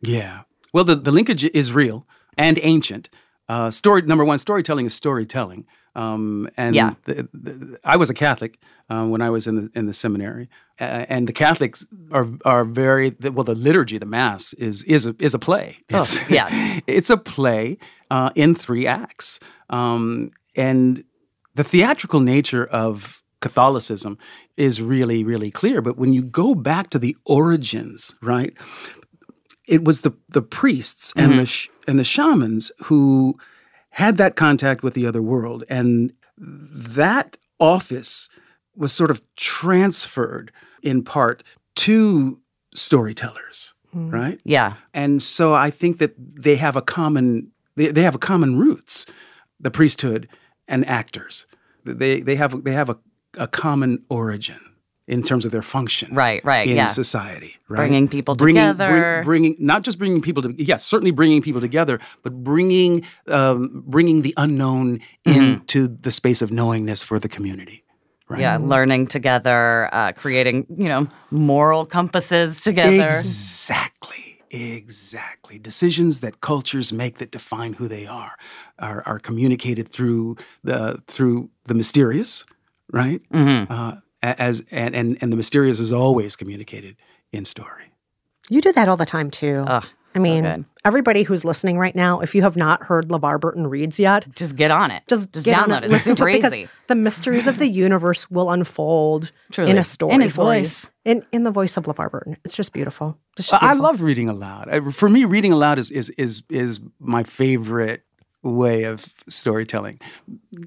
Yeah. 0.00 0.42
Well, 0.72 0.84
the, 0.84 0.94
the 0.96 1.10
linkage 1.12 1.44
is 1.44 1.72
real 1.72 2.06
and 2.38 2.58
ancient. 2.62 3.08
Uh, 3.48 3.70
story 3.70 4.02
number 4.02 4.24
one, 4.24 4.38
storytelling 4.38 4.86
is 4.86 4.94
storytelling. 4.94 5.66
Um, 5.96 6.48
and 6.56 6.74
Yeah. 6.74 6.94
the, 7.04 7.28
the, 7.32 7.78
I 7.82 7.96
was 7.96 8.10
a 8.10 8.14
Catholic 8.14 8.58
um, 8.90 9.10
when 9.10 9.22
I 9.22 9.30
was 9.30 9.46
in 9.46 9.54
the 9.56 9.70
in 9.74 9.86
the 9.86 9.92
seminary, 9.92 10.48
uh, 10.80 11.06
and 11.08 11.26
the 11.26 11.32
Catholics 11.32 11.86
are 12.12 12.28
are 12.44 12.64
very 12.64 13.10
the, 13.10 13.30
well. 13.32 13.44
The 13.44 13.54
liturgy, 13.54 13.98
the 13.98 14.06
Mass, 14.06 14.52
is 14.54 14.82
is 14.84 15.06
a, 15.06 15.14
is 15.18 15.34
a 15.34 15.38
play. 15.38 15.78
It's, 15.88 16.20
yes. 16.30 16.82
it's 16.86 17.10
a 17.10 17.16
play 17.16 17.78
uh, 18.10 18.30
in 18.34 18.54
three 18.54 18.86
acts, 18.86 19.40
um, 19.70 20.30
and 20.54 21.02
the 21.54 21.64
theatrical 21.64 22.20
nature 22.20 22.66
of 22.66 23.22
Catholicism 23.40 24.18
is 24.56 24.80
really 24.82 25.24
really 25.24 25.50
clear. 25.50 25.80
But 25.82 25.96
when 25.96 26.12
you 26.12 26.22
go 26.22 26.54
back 26.54 26.90
to 26.90 26.98
the 26.98 27.16
origins, 27.24 28.14
right? 28.22 28.52
it 29.68 29.82
was 29.84 30.00
the 30.00 30.12
the 30.28 30.42
priests 30.42 31.12
and 31.16 31.38
the 31.38 31.46
sh- 31.46 31.68
and 31.88 31.98
the 31.98 32.04
shamans 32.04 32.70
who 32.84 33.36
had 33.96 34.18
that 34.18 34.36
contact 34.36 34.82
with 34.82 34.92
the 34.92 35.06
other 35.06 35.22
world, 35.22 35.64
and 35.70 36.12
that 36.36 37.38
office 37.58 38.28
was 38.76 38.92
sort 38.92 39.10
of 39.10 39.22
transferred 39.36 40.52
in 40.82 41.02
part 41.02 41.42
to 41.76 42.38
storytellers, 42.74 43.72
mm-hmm. 43.94 44.10
right? 44.10 44.38
Yeah. 44.44 44.74
And 44.92 45.22
so 45.22 45.54
I 45.54 45.70
think 45.70 45.96
that 45.96 46.14
they 46.18 46.56
have 46.56 46.76
a 46.76 46.82
common 46.82 47.52
they, 47.76 47.90
they 47.90 48.02
have 48.02 48.14
a 48.14 48.18
common 48.18 48.58
roots, 48.58 49.06
the 49.58 49.70
priesthood 49.70 50.28
and 50.68 50.86
actors. 50.86 51.46
They 51.86 52.20
they 52.20 52.36
have 52.36 52.64
they 52.64 52.72
have 52.72 52.90
a, 52.90 52.98
a 53.38 53.48
common 53.48 54.04
origin 54.10 54.60
in 55.08 55.22
terms 55.22 55.44
of 55.44 55.52
their 55.52 55.62
function 55.62 56.12
Right, 56.14 56.44
right, 56.44 56.68
in 56.68 56.76
yeah. 56.76 56.88
society, 56.88 57.56
right? 57.68 57.76
Bringing 57.76 58.08
people 58.08 58.34
Bringing- 58.34 58.62
bring- 58.62 58.74
together. 58.74 59.22
bringing 59.24 59.56
not 59.58 59.82
just 59.82 59.98
bringing 59.98 60.20
people 60.20 60.42
to 60.42 60.54
yes, 60.58 60.84
certainly 60.84 61.12
bringing 61.12 61.42
people 61.42 61.60
together, 61.60 62.00
but 62.22 62.32
bringing 62.42 63.04
um, 63.28 63.82
bringing 63.86 64.22
the 64.22 64.34
unknown 64.36 65.00
Mm-hmm. 65.26 65.40
into 65.40 65.88
the 65.88 66.10
space 66.10 66.40
of 66.42 66.50
knowingness 66.52 67.02
for 67.02 67.18
the 67.18 67.28
community. 67.28 67.82
Right? 68.28 68.40
Yeah, 68.40 68.56
learning 68.58 69.06
together, 69.08 69.88
uh, 69.92 70.10
creating, 70.12 70.66
you 70.76 70.88
know, 70.88 71.06
moral 71.30 71.86
compasses 71.86 72.60
together. 72.60 73.06
Exactly. 73.06 74.42
Exactly. 74.50 75.58
Decisions 75.58 76.20
that 76.20 76.40
cultures 76.40 76.92
make 76.92 77.18
that 77.18 77.30
define 77.30 77.74
who 77.74 77.88
they 77.88 78.06
are 78.06 78.32
are, 78.78 79.02
are 79.06 79.18
communicated 79.18 79.88
through 79.88 80.36
the 80.64 81.02
through 81.06 81.50
the 81.64 81.74
mysterious, 81.74 82.44
right? 82.92 83.20
Mm-hmm. 83.32 83.72
Uh, 83.72 83.96
as 84.38 84.64
and, 84.70 84.94
and 84.94 85.18
and 85.20 85.32
the 85.32 85.36
mysterious 85.36 85.80
is 85.80 85.92
always 85.92 86.36
communicated 86.36 86.96
in 87.32 87.44
story. 87.44 87.92
You 88.48 88.60
do 88.60 88.72
that 88.72 88.88
all 88.88 88.96
the 88.96 89.06
time 89.06 89.30
too. 89.30 89.64
Ugh, 89.66 89.84
I 90.14 90.18
mean, 90.20 90.44
good. 90.44 90.64
everybody 90.84 91.24
who's 91.24 91.44
listening 91.44 91.78
right 91.78 91.94
now, 91.94 92.20
if 92.20 92.34
you 92.34 92.42
have 92.42 92.56
not 92.56 92.82
heard 92.84 93.08
LeVar 93.08 93.40
Burton 93.40 93.66
reads 93.66 93.98
yet, 93.98 94.24
Just 94.32 94.54
get 94.56 94.70
on 94.70 94.90
it. 94.92 95.02
just, 95.08 95.32
just 95.32 95.44
get 95.44 95.58
on 95.58 95.68
download 95.68 95.78
it. 95.78 95.84
It's 95.84 95.92
Listen 95.92 96.16
to 96.16 96.26
it 96.26 96.32
because 96.34 96.52
easy. 96.54 96.68
the 96.86 96.94
mysteries 96.94 97.46
of 97.48 97.58
the 97.58 97.66
universe 97.66 98.30
will 98.30 98.50
unfold 98.50 99.32
Truly. 99.50 99.72
in 99.72 99.78
a 99.78 99.84
story 99.84 100.14
In 100.14 100.20
his 100.20 100.36
voice. 100.36 100.88
in 101.04 101.26
in 101.32 101.42
the 101.44 101.50
voice 101.50 101.76
of 101.76 101.84
LeVar 101.84 102.10
Burton. 102.10 102.36
It's 102.44 102.54
just 102.56 102.72
beautiful. 102.72 103.18
It's 103.36 103.48
just 103.48 103.62
I 103.62 103.72
love 103.72 104.00
reading 104.00 104.28
aloud. 104.28 104.94
For 104.94 105.08
me, 105.08 105.24
reading 105.24 105.52
aloud 105.52 105.78
is 105.78 105.90
is 105.90 106.10
is 106.10 106.42
is 106.48 106.80
my 107.00 107.24
favorite 107.24 108.04
way 108.44 108.84
of 108.84 109.04
storytelling. 109.28 109.98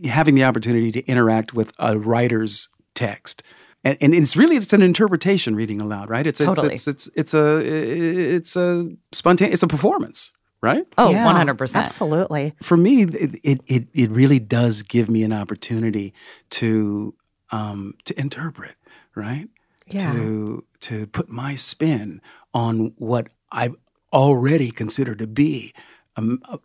Having 0.03 0.35
the 0.35 0.43
opportunity 0.43 0.91
to 0.91 1.05
interact 1.07 1.53
with 1.53 1.71
a 1.79 1.97
writer's 1.97 2.67
text. 2.99 3.43
And, 3.83 3.97
and 4.01 4.13
it's 4.13 4.35
really 4.35 4.57
it's 4.57 4.73
an 4.73 4.81
interpretation 4.81 5.55
reading 5.55 5.79
aloud, 5.81 6.09
right? 6.09 6.27
It's 6.27 6.41
it's 6.41 6.47
Totally. 6.47 6.73
it's, 6.73 6.87
it's 6.87 7.09
it's 7.15 7.33
a 7.33 7.59
it's 7.65 8.55
a 8.57 8.89
spontaneous 9.13 9.55
it's 9.55 9.63
a 9.63 9.67
performance, 9.67 10.33
right? 10.61 10.85
Oh, 10.97 11.09
Yeah, 11.09 11.25
100%. 11.25 11.75
Absolutely. 11.75 12.53
For 12.61 12.75
me, 12.75 13.03
it 13.03 13.35
it 13.43 13.61
it, 13.67 13.87
it 13.93 14.11
really 14.11 14.39
does 14.39 14.81
give 14.81 15.09
me 15.09 15.23
an 15.23 15.31
opportunity 15.31 16.13
to 16.51 17.15
um, 17.51 17.93
to 18.03 18.19
interpret, 18.19 18.75
right? 19.15 19.47
Yeah. 19.87 20.11
to 20.11 20.65
to 20.81 21.07
put 21.07 21.29
my 21.29 21.55
spin 21.55 22.21
on 22.53 22.93
what 22.97 23.29
I 23.51 23.69
already 24.11 24.71
consider 24.71 25.15
to 25.15 25.25
be 25.25 25.73
a, 26.15 26.21
a, 26.51 26.59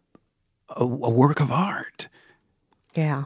a 0.83 0.85
work 1.11 1.41
of 1.41 1.53
art. 1.53 2.09
Yeah. 2.95 3.25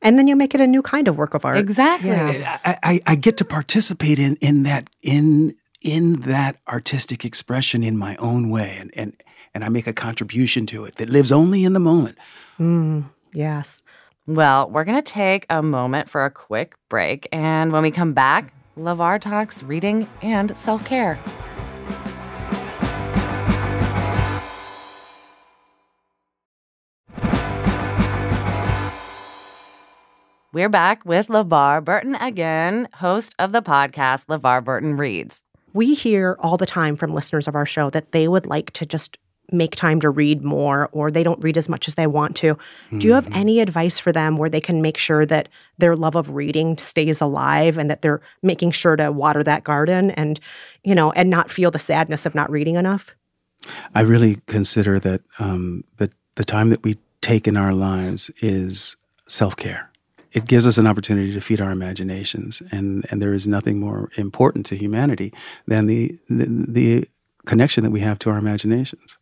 And 0.00 0.18
then 0.18 0.26
you 0.26 0.36
make 0.36 0.54
it 0.54 0.60
a 0.60 0.66
new 0.66 0.82
kind 0.82 1.08
of 1.08 1.16
work 1.16 1.34
of 1.34 1.44
art. 1.44 1.58
Exactly. 1.58 2.10
Yeah. 2.10 2.58
I, 2.64 2.78
I, 2.82 3.00
I 3.06 3.14
get 3.14 3.36
to 3.38 3.44
participate 3.44 4.18
in 4.18 4.36
in 4.36 4.62
that 4.62 4.88
in 5.02 5.54
in 5.80 6.20
that 6.20 6.56
artistic 6.68 7.24
expression 7.24 7.82
in 7.82 7.96
my 7.96 8.16
own 8.16 8.50
way, 8.50 8.76
and 8.80 8.90
and 8.96 9.22
and 9.54 9.64
I 9.64 9.68
make 9.68 9.86
a 9.86 9.92
contribution 9.92 10.66
to 10.66 10.84
it 10.84 10.96
that 10.96 11.10
lives 11.10 11.32
only 11.32 11.64
in 11.64 11.72
the 11.72 11.80
moment. 11.80 12.18
Mm, 12.58 13.10
yes. 13.32 13.82
Well, 14.26 14.70
we're 14.70 14.84
going 14.84 15.02
to 15.02 15.12
take 15.12 15.46
a 15.50 15.62
moment 15.62 16.08
for 16.08 16.24
a 16.24 16.30
quick 16.30 16.76
break. 16.88 17.28
And 17.32 17.72
when 17.72 17.82
we 17.82 17.90
come 17.90 18.12
back, 18.12 18.54
LeVar 18.78 19.20
talks 19.20 19.62
reading 19.62 20.08
and 20.22 20.56
self 20.56 20.84
We're 30.54 30.68
back 30.68 31.06
with 31.06 31.28
LeVar 31.28 31.82
Burton 31.82 32.14
again, 32.16 32.86
host 32.92 33.34
of 33.38 33.52
the 33.52 33.62
podcast 33.62 34.26
LeVar 34.26 34.62
Burton 34.62 34.98
Reads. 34.98 35.42
We 35.72 35.94
hear 35.94 36.36
all 36.40 36.58
the 36.58 36.66
time 36.66 36.94
from 36.94 37.14
listeners 37.14 37.48
of 37.48 37.54
our 37.54 37.64
show 37.64 37.88
that 37.88 38.12
they 38.12 38.28
would 38.28 38.44
like 38.44 38.70
to 38.72 38.84
just 38.84 39.16
make 39.50 39.74
time 39.74 39.98
to 40.00 40.10
read 40.10 40.42
more 40.42 40.90
or 40.92 41.10
they 41.10 41.22
don't 41.22 41.42
read 41.42 41.56
as 41.56 41.70
much 41.70 41.88
as 41.88 41.94
they 41.94 42.06
want 42.06 42.36
to. 42.36 42.58
Do 42.98 43.06
you 43.06 43.14
have 43.14 43.28
any 43.32 43.60
advice 43.60 43.98
for 43.98 44.12
them 44.12 44.36
where 44.36 44.50
they 44.50 44.60
can 44.60 44.82
make 44.82 44.98
sure 44.98 45.24
that 45.24 45.48
their 45.78 45.96
love 45.96 46.16
of 46.16 46.34
reading 46.34 46.76
stays 46.76 47.22
alive 47.22 47.78
and 47.78 47.90
that 47.90 48.02
they're 48.02 48.20
making 48.42 48.72
sure 48.72 48.96
to 48.96 49.10
water 49.10 49.42
that 49.42 49.64
garden 49.64 50.10
and, 50.10 50.38
you 50.84 50.94
know, 50.94 51.12
and 51.12 51.30
not 51.30 51.50
feel 51.50 51.70
the 51.70 51.78
sadness 51.78 52.26
of 52.26 52.34
not 52.34 52.50
reading 52.50 52.74
enough? 52.74 53.14
I 53.94 54.02
really 54.02 54.42
consider 54.46 54.98
that 54.98 55.22
um, 55.38 55.84
the 55.96 56.10
the 56.34 56.44
time 56.44 56.68
that 56.70 56.82
we 56.82 56.98
take 57.22 57.48
in 57.48 57.56
our 57.56 57.72
lives 57.72 58.30
is 58.42 58.96
self 59.26 59.56
care. 59.56 59.91
It 60.32 60.46
gives 60.46 60.66
us 60.66 60.78
an 60.78 60.86
opportunity 60.86 61.32
to 61.32 61.40
feed 61.40 61.60
our 61.60 61.70
imaginations, 61.70 62.62
and 62.70 63.06
and 63.10 63.20
there 63.20 63.34
is 63.34 63.46
nothing 63.46 63.78
more 63.78 64.10
important 64.16 64.66
to 64.66 64.76
humanity 64.76 65.32
than 65.66 65.86
the 65.86 66.18
the, 66.28 66.46
the 66.68 67.08
connection 67.46 67.84
that 67.84 67.90
we 67.90 68.00
have 68.00 68.18
to 68.20 68.30
our 68.30 68.38
imaginations. 68.38 69.18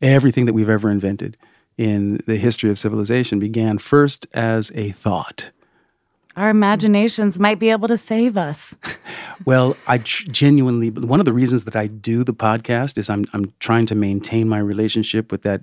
Everything 0.00 0.44
that 0.44 0.52
we've 0.52 0.68
ever 0.68 0.90
invented 0.90 1.36
in 1.76 2.20
the 2.26 2.36
history 2.36 2.70
of 2.70 2.78
civilization 2.78 3.38
began 3.38 3.78
first 3.78 4.26
as 4.34 4.70
a 4.74 4.90
thought. 4.92 5.50
Our 6.36 6.50
imaginations 6.50 7.38
might 7.38 7.58
be 7.58 7.70
able 7.70 7.88
to 7.88 7.96
save 7.96 8.36
us. 8.36 8.74
Well, 9.44 9.76
I 9.86 9.98
tr- 9.98 10.28
genuinely 10.30 10.88
one 10.90 11.20
of 11.20 11.26
the 11.26 11.32
reasons 11.32 11.64
that 11.64 11.76
I 11.76 11.86
do 11.88 12.24
the 12.24 12.32
podcast 12.32 12.96
is 12.96 13.10
I'm 13.10 13.26
I'm 13.34 13.52
trying 13.60 13.84
to 13.86 13.94
maintain 13.94 14.48
my 14.48 14.58
relationship 14.58 15.30
with 15.30 15.42
that 15.42 15.62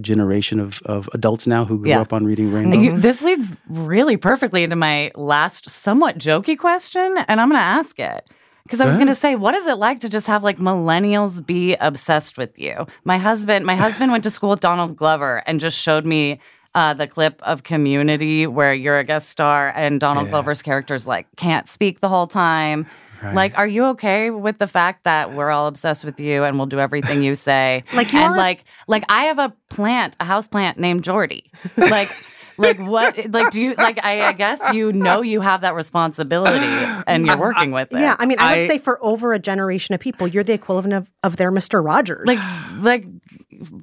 generation 0.00 0.60
of, 0.60 0.80
of 0.84 1.08
adults 1.12 1.46
now 1.46 1.64
who 1.64 1.78
grew 1.78 1.88
Yeah. 1.90 2.00
up 2.00 2.12
on 2.12 2.24
reading 2.24 2.52
Rainbow. 2.52 2.78
You, 2.78 2.98
this 3.00 3.22
leads 3.22 3.52
really 3.68 4.16
perfectly 4.16 4.62
into 4.62 4.76
my 4.76 5.10
last 5.14 5.68
somewhat 5.70 6.18
jokey 6.18 6.58
question, 6.58 7.16
and 7.28 7.40
I'm 7.40 7.48
going 7.48 7.60
to 7.60 7.64
ask 7.64 7.98
it. 7.98 8.28
Because 8.64 8.80
I 8.80 8.86
was 8.86 8.94
going 8.96 9.08
to 9.08 9.16
say, 9.16 9.34
what 9.34 9.54
is 9.56 9.66
it 9.66 9.74
like 9.78 9.98
to 10.00 10.08
just 10.08 10.28
have 10.28 10.44
like 10.44 10.58
millennials 10.58 11.44
be 11.44 11.74
obsessed 11.74 12.38
with 12.38 12.56
you? 12.56 12.86
My 13.04 13.18
husband, 13.18 13.66
my 13.66 13.74
husband 13.74 14.12
went 14.12 14.22
to 14.24 14.30
school 14.30 14.50
with 14.50 14.60
Donald 14.60 14.96
Glover 14.96 15.42
and 15.46 15.58
just 15.58 15.76
showed 15.76 16.06
me 16.06 16.38
uh, 16.76 16.94
the 16.94 17.08
clip 17.08 17.42
of 17.42 17.64
Community 17.64 18.46
where 18.46 18.72
you're 18.72 18.98
a 18.98 19.02
guest 19.04 19.28
star 19.28 19.72
and 19.74 19.98
Donald 19.98 20.26
Yeah. 20.26 20.30
Glover's 20.32 20.62
characters 20.62 21.04
like 21.04 21.26
can't 21.36 21.68
speak 21.68 21.98
the 21.98 22.08
whole 22.08 22.28
time. 22.28 22.86
Right. 23.22 23.34
Like, 23.34 23.58
are 23.58 23.66
you 23.66 23.86
okay 23.88 24.30
with 24.30 24.58
the 24.58 24.66
fact 24.66 25.04
that 25.04 25.34
we're 25.34 25.50
all 25.50 25.66
obsessed 25.66 26.04
with 26.04 26.18
you 26.18 26.44
and 26.44 26.56
we'll 26.56 26.66
do 26.66 26.80
everything 26.80 27.22
you 27.22 27.34
say? 27.34 27.84
Like, 27.92 28.12
you 28.12 28.18
and 28.20 28.32
are- 28.34 28.36
like, 28.38 28.64
like 28.88 29.04
I 29.08 29.24
have 29.24 29.38
a 29.38 29.52
plant, 29.68 30.16
a 30.20 30.24
house 30.24 30.48
plant 30.48 30.78
named 30.78 31.02
Geordi. 31.04 31.50
Like, 31.76 32.08
like 32.56 32.78
what? 32.78 33.30
Like, 33.30 33.50
do 33.50 33.60
you 33.60 33.74
like? 33.76 34.02
I, 34.02 34.28
I 34.28 34.32
guess 34.32 34.60
you 34.72 34.92
know 34.92 35.22
you 35.22 35.40
have 35.40 35.62
that 35.62 35.74
responsibility 35.74 36.64
and 37.06 37.26
you're 37.26 37.36
working 37.38 37.72
with 37.72 37.92
it. 37.92 38.00
Yeah, 38.00 38.16
I 38.18 38.26
mean, 38.26 38.38
I, 38.38 38.52
would 38.52 38.62
I- 38.62 38.68
say 38.68 38.78
for 38.78 39.02
over 39.04 39.32
a 39.32 39.38
generation 39.38 39.94
of 39.94 40.00
people, 40.00 40.26
you're 40.26 40.44
the 40.44 40.52
equivalent 40.52 40.94
of, 40.94 41.10
of 41.22 41.36
their 41.36 41.50
Mr. 41.52 41.84
Rogers. 41.84 42.26
like, 42.26 42.38
like, 42.78 43.04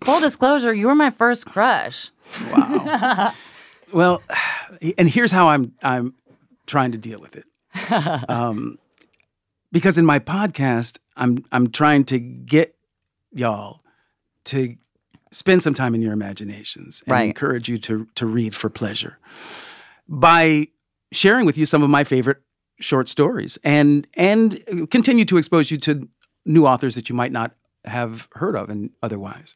full 0.03 0.19
disclosure, 0.19 0.73
you 0.73 0.87
were 0.87 0.95
my 0.95 1.09
first 1.09 1.45
crush. 1.45 2.11
Wow 2.51 3.33
well, 3.93 4.21
and 4.97 5.09
here's 5.09 5.31
how 5.31 5.49
I'm 5.49 5.73
I'm 5.81 6.13
trying 6.65 6.91
to 6.91 6.97
deal 6.97 7.19
with 7.19 7.35
it. 7.35 7.45
um, 8.29 8.77
because 9.71 9.97
in 9.97 10.05
my 10.05 10.19
podcast, 10.19 10.99
I'm 11.15 11.43
I'm 11.51 11.69
trying 11.71 12.03
to 12.05 12.19
get 12.19 12.75
y'all 13.31 13.81
to 14.45 14.75
spend 15.31 15.61
some 15.61 15.73
time 15.73 15.93
in 15.93 16.01
your 16.01 16.13
imaginations 16.13 17.03
and 17.05 17.11
Right. 17.13 17.25
encourage 17.27 17.67
you 17.69 17.77
to 17.79 18.07
to 18.15 18.25
read 18.25 18.55
for 18.55 18.69
pleasure 18.69 19.17
by 20.07 20.67
sharing 21.11 21.45
with 21.45 21.57
you 21.57 21.65
some 21.65 21.83
of 21.83 21.89
my 21.89 22.03
favorite 22.03 22.37
short 22.79 23.09
stories 23.09 23.57
and 23.63 24.07
and 24.15 24.63
continue 24.89 25.25
to 25.25 25.37
expose 25.37 25.69
you 25.71 25.77
to 25.77 26.07
new 26.45 26.65
authors 26.65 26.95
that 26.95 27.09
you 27.09 27.15
might 27.15 27.31
not 27.31 27.55
have 27.85 28.27
heard 28.33 28.55
of 28.55 28.69
and 28.69 28.91
otherwise. 29.03 29.53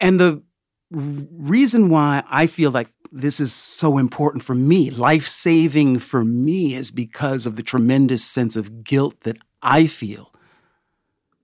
And 0.00 0.18
the 0.18 0.42
reason 0.90 1.88
why 1.90 2.22
I 2.28 2.46
feel 2.46 2.70
like 2.70 2.90
this 3.14 3.38
is 3.38 3.52
so 3.52 3.96
important 3.96 4.42
for 4.42 4.56
me, 4.56 4.90
life 4.90 5.28
saving 5.28 6.00
for 6.00 6.24
me, 6.24 6.74
is 6.74 6.90
because 6.90 7.46
of 7.46 7.54
the 7.54 7.62
tremendous 7.62 8.24
sense 8.24 8.56
of 8.56 8.82
guilt 8.82 9.20
that 9.20 9.36
I 9.62 9.86
feel 9.86 10.32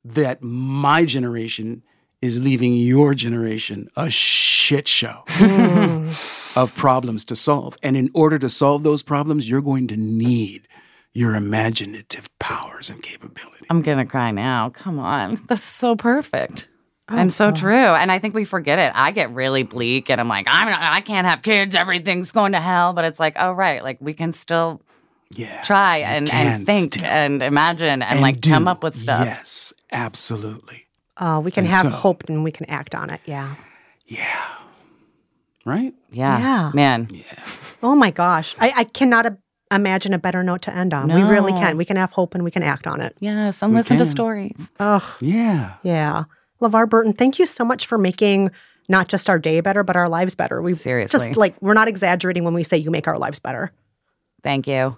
that 0.05 0.43
my 0.43 1.05
generation 1.05 1.83
is 2.21 2.41
leaving 2.41 2.75
your 2.75 3.15
generation 3.15 3.89
a 3.97 4.11
shit 4.11 4.89
show 4.89 5.23
hmm. 5.29 6.11
of 6.57 6.75
problems 6.75 7.25
to 7.27 7.37
solve. 7.37 7.77
And 7.83 7.97
in 7.97 8.11
order 8.15 8.39
to 8.41 8.49
solve 8.49 8.83
those 8.83 9.03
problems, 9.03 9.49
you're 9.49 9.63
going 9.63 9.87
to 9.89 9.97
need 9.97 10.67
your 11.13 11.35
imaginative 11.35 12.29
powers 12.41 12.91
and 12.91 13.01
capability. 13.03 13.67
I'm 13.71 13.83
gonna 13.83 14.07
cry 14.07 14.33
now. 14.33 14.71
Come 14.71 14.99
on, 14.99 15.37
that's 15.47 15.65
so 15.65 15.95
perfect. 15.95 16.69
And 17.11 17.33
so 17.33 17.51
true. 17.51 17.75
And 17.75 18.11
I 18.13 18.19
think 18.19 18.35
we 18.35 18.45
forget 18.45 18.79
it. 18.79 18.93
I 18.95 19.11
get 19.11 19.31
really 19.33 19.63
bleak 19.65 20.11
and 20.11 20.21
I'm 20.21 20.29
like, 20.29 20.47
I'm 20.49 20.69
not, 20.71 20.81
I 20.81 21.01
can't 21.01 21.27
have 21.27 21.43
kids. 21.43 21.75
Everything's 21.75 22.33
going 22.33 22.53
to 22.53 22.61
hell. 22.61 22.93
But 22.93 23.05
it's 23.05 23.21
like, 23.21 23.35
oh, 23.39 23.53
right. 23.53 23.83
Like 23.83 23.99
we 24.01 24.15
can 24.15 24.33
still 24.33 24.81
Yeah. 25.31 25.61
try 25.63 25.99
and, 25.99 26.29
can 26.29 26.47
and 26.47 26.67
think 26.67 26.95
still. 26.95 27.05
and 27.07 27.43
imagine 27.43 27.89
and, 27.89 28.05
And 28.05 28.21
like 28.21 28.41
come 28.43 28.67
up 28.69 28.83
with 28.83 28.95
stuff. 28.97 29.27
Yes, 29.27 29.73
absolutely. 29.93 30.87
Uh, 31.17 31.41
we 31.45 31.51
can 31.51 31.65
And 31.65 31.73
have 31.75 31.87
so- 31.87 31.91
hope 31.91 32.25
and 32.29 32.43
we 32.45 32.53
can 32.53 32.67
act 32.71 32.95
on 32.95 33.11
it. 33.11 33.21
Yeah. 33.27 33.55
Yeah. 34.07 34.43
Right? 35.67 35.95
Yeah. 36.11 36.39
Yeah. 36.39 36.71
Man. 36.75 37.09
Yeah. 37.11 37.23
Oh 37.83 37.95
my 37.95 38.11
gosh. 38.11 38.57
I, 38.59 38.73
I 38.77 38.85
cannot 38.85 39.27
a- 39.27 39.39
imagine 39.71 40.15
a 40.15 40.19
better 40.19 40.43
note 40.43 40.63
to 40.63 40.75
end 40.75 40.95
on. 40.95 41.13
We 41.13 41.23
really 41.23 41.53
can. 41.53 41.77
We 41.77 41.85
can 41.85 41.97
have 41.97 42.11
hope 42.13 42.35
and 42.35 42.43
we 42.43 42.51
can 42.51 42.63
act 42.63 42.87
on 42.87 43.01
it. 43.01 43.15
Yes. 43.21 43.63
And 43.63 43.73
We 43.73 43.79
listen 43.79 43.99
to 43.99 44.07
stories. 44.07 44.71
Oh, 44.81 45.17
Yeah. 45.21 45.75
yeah. 45.83 46.25
LeVar 46.61 46.89
Burton, 46.89 47.13
thank 47.13 47.39
you 47.39 47.47
so 47.47 47.65
much 47.65 47.87
for 47.87 47.99
making 47.99 48.51
not 48.89 49.09
just 49.09 49.31
our 49.31 49.39
day 49.39 49.61
better, 49.61 49.83
but 49.83 49.97
our 49.97 50.09
lives 50.09 50.35
better. 50.35 50.61
We 50.61 50.75
Seriously. 50.75 51.19
just 51.19 51.37
like, 51.37 51.55
we're 51.63 51.75
not 51.75 51.89
exaggerating 51.89 52.45
when 52.45 52.55
we 52.55 52.65
say 52.65 52.77
you 52.77 52.91
make 52.91 53.09
our 53.09 53.19
lives 53.19 53.39
better. 53.39 53.73
Thank 54.43 54.67
you. 54.67 54.97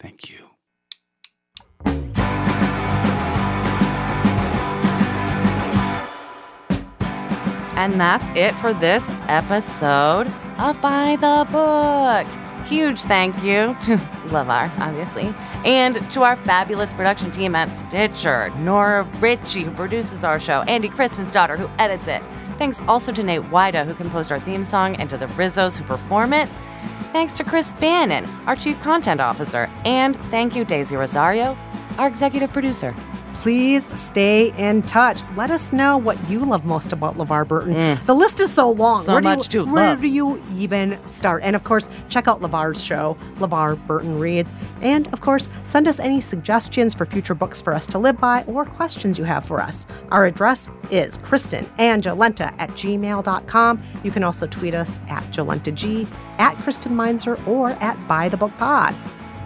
Thank 0.00 0.30
you. 0.30 0.38
And 7.76 8.00
that's 8.00 8.28
it 8.30 8.52
for 8.56 8.74
this 8.74 9.04
episode 9.28 10.26
of 10.58 10.80
By 10.80 11.16
the 11.20 11.46
Book. 11.52 12.47
Huge 12.68 13.00
thank 13.00 13.34
you 13.36 13.74
to 13.84 13.96
LeVar, 14.26 14.78
obviously, 14.78 15.34
and 15.64 15.96
to 16.10 16.22
our 16.22 16.36
fabulous 16.36 16.92
production 16.92 17.30
team 17.30 17.54
at 17.54 17.74
Stitcher, 17.74 18.50
Nora 18.58 19.04
Ritchie, 19.20 19.62
who 19.62 19.70
produces 19.70 20.22
our 20.22 20.38
show, 20.38 20.60
Andy 20.62 20.90
Kristen's 20.90 21.32
daughter, 21.32 21.56
who 21.56 21.70
edits 21.78 22.08
it. 22.08 22.22
Thanks 22.58 22.78
also 22.86 23.10
to 23.10 23.22
Nate 23.22 23.40
Wida, 23.44 23.86
who 23.86 23.94
composed 23.94 24.30
our 24.30 24.38
theme 24.38 24.64
song, 24.64 24.96
and 24.96 25.08
to 25.08 25.16
the 25.16 25.26
Rizzos, 25.28 25.78
who 25.78 25.84
perform 25.84 26.34
it. 26.34 26.46
Thanks 27.10 27.32
to 27.34 27.44
Chris 27.44 27.72
Bannon, 27.72 28.26
our 28.46 28.54
chief 28.54 28.78
content 28.82 29.22
officer, 29.22 29.70
and 29.86 30.14
thank 30.24 30.54
you, 30.54 30.66
Daisy 30.66 30.94
Rosario, 30.94 31.56
our 31.96 32.06
executive 32.06 32.50
producer. 32.50 32.94
Please 33.48 33.88
stay 33.98 34.52
in 34.58 34.82
touch. 34.82 35.22
Let 35.34 35.50
us 35.50 35.72
know 35.72 35.96
what 35.96 36.18
you 36.28 36.40
love 36.40 36.66
most 36.66 36.92
about 36.92 37.16
LeVar 37.16 37.48
Burton. 37.48 37.98
The 38.04 38.14
list 38.14 38.40
is 38.40 38.52
so 38.52 38.70
long. 38.70 39.00
Mm. 39.00 39.06
So 39.06 39.12
where 39.12 39.22
do 39.22 39.28
much 39.28 39.54
you, 39.54 39.64
to 39.64 39.72
Where 39.72 39.88
love. 39.88 40.02
do 40.02 40.06
you 40.06 40.38
even 40.54 40.98
start? 41.08 41.42
And 41.42 41.56
of 41.56 41.64
course, 41.64 41.88
check 42.10 42.28
out 42.28 42.42
LeVar's 42.42 42.84
show, 42.84 43.16
LeVar 43.36 43.86
Burton 43.86 44.18
Reads. 44.18 44.52
And 44.82 45.06
of 45.14 45.22
course, 45.22 45.48
send 45.64 45.88
us 45.88 45.98
any 45.98 46.20
suggestions 46.20 46.92
for 46.92 47.06
future 47.06 47.34
books 47.34 47.58
for 47.58 47.72
us 47.72 47.86
to 47.86 47.98
live 47.98 48.20
by 48.20 48.44
or 48.44 48.66
questions 48.66 49.16
you 49.16 49.24
have 49.24 49.46
for 49.46 49.62
us. 49.62 49.86
Our 50.10 50.26
address 50.26 50.68
is 50.90 51.16
kristenandjolenta 51.16 52.54
at 52.58 52.68
gmail.com. 52.72 53.82
You 54.04 54.10
can 54.10 54.24
also 54.24 54.46
tweet 54.46 54.74
us 54.74 55.00
at 55.08 55.22
jolentag, 55.32 56.06
at 56.38 56.54
Kristen 56.56 56.94
Meinzer, 56.94 57.42
or 57.46 57.70
at 57.70 57.96
By 58.06 58.28
the 58.28 58.36
Book 58.36 58.54
Pod. 58.58 58.94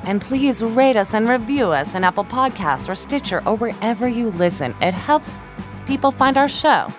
And 0.05 0.21
please 0.21 0.63
rate 0.63 0.97
us 0.97 1.15
and 1.15 1.29
review 1.29 1.67
us 1.67 1.95
in 1.95 2.05
Apple 2.05 2.25
Podcasts 2.25 2.89
or 2.89 2.95
Stitcher 2.95 3.43
or 3.47 3.57
wherever 3.57 4.09
you 4.09 4.31
listen. 4.33 4.75
It 4.81 4.95
helps 4.95 5.39
people 5.87 6.11
find 6.11 6.37
our 6.37 6.49
show. 6.49 6.93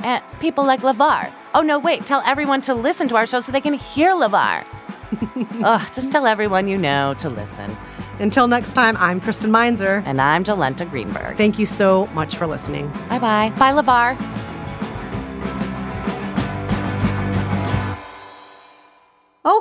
And 0.00 0.22
people 0.40 0.64
like 0.64 0.80
LeVar. 0.80 1.32
Oh, 1.54 1.62
no, 1.62 1.78
wait. 1.78 2.06
Tell 2.06 2.22
everyone 2.26 2.60
to 2.62 2.74
listen 2.74 3.08
to 3.08 3.16
our 3.16 3.26
show 3.26 3.40
so 3.40 3.52
they 3.52 3.60
can 3.60 3.74
hear 3.74 4.12
LeVar. 4.12 4.64
Ugh, 5.64 5.90
just 5.94 6.10
tell 6.10 6.26
everyone 6.26 6.68
you 6.68 6.78
know 6.78 7.14
to 7.18 7.28
listen. 7.28 7.76
Until 8.18 8.46
next 8.48 8.72
time, 8.72 8.96
I'm 8.98 9.20
Kristen 9.20 9.50
Meinzer. 9.50 10.02
And 10.06 10.20
I'm 10.20 10.44
Jolenta 10.44 10.88
Greenberg. 10.88 11.36
Thank 11.36 11.58
you 11.58 11.66
so 11.66 12.06
much 12.08 12.36
for 12.36 12.46
listening. 12.46 12.88
Bye 13.08 13.18
bye. 13.18 13.52
Bye, 13.58 13.72
LeVar. 13.72 14.51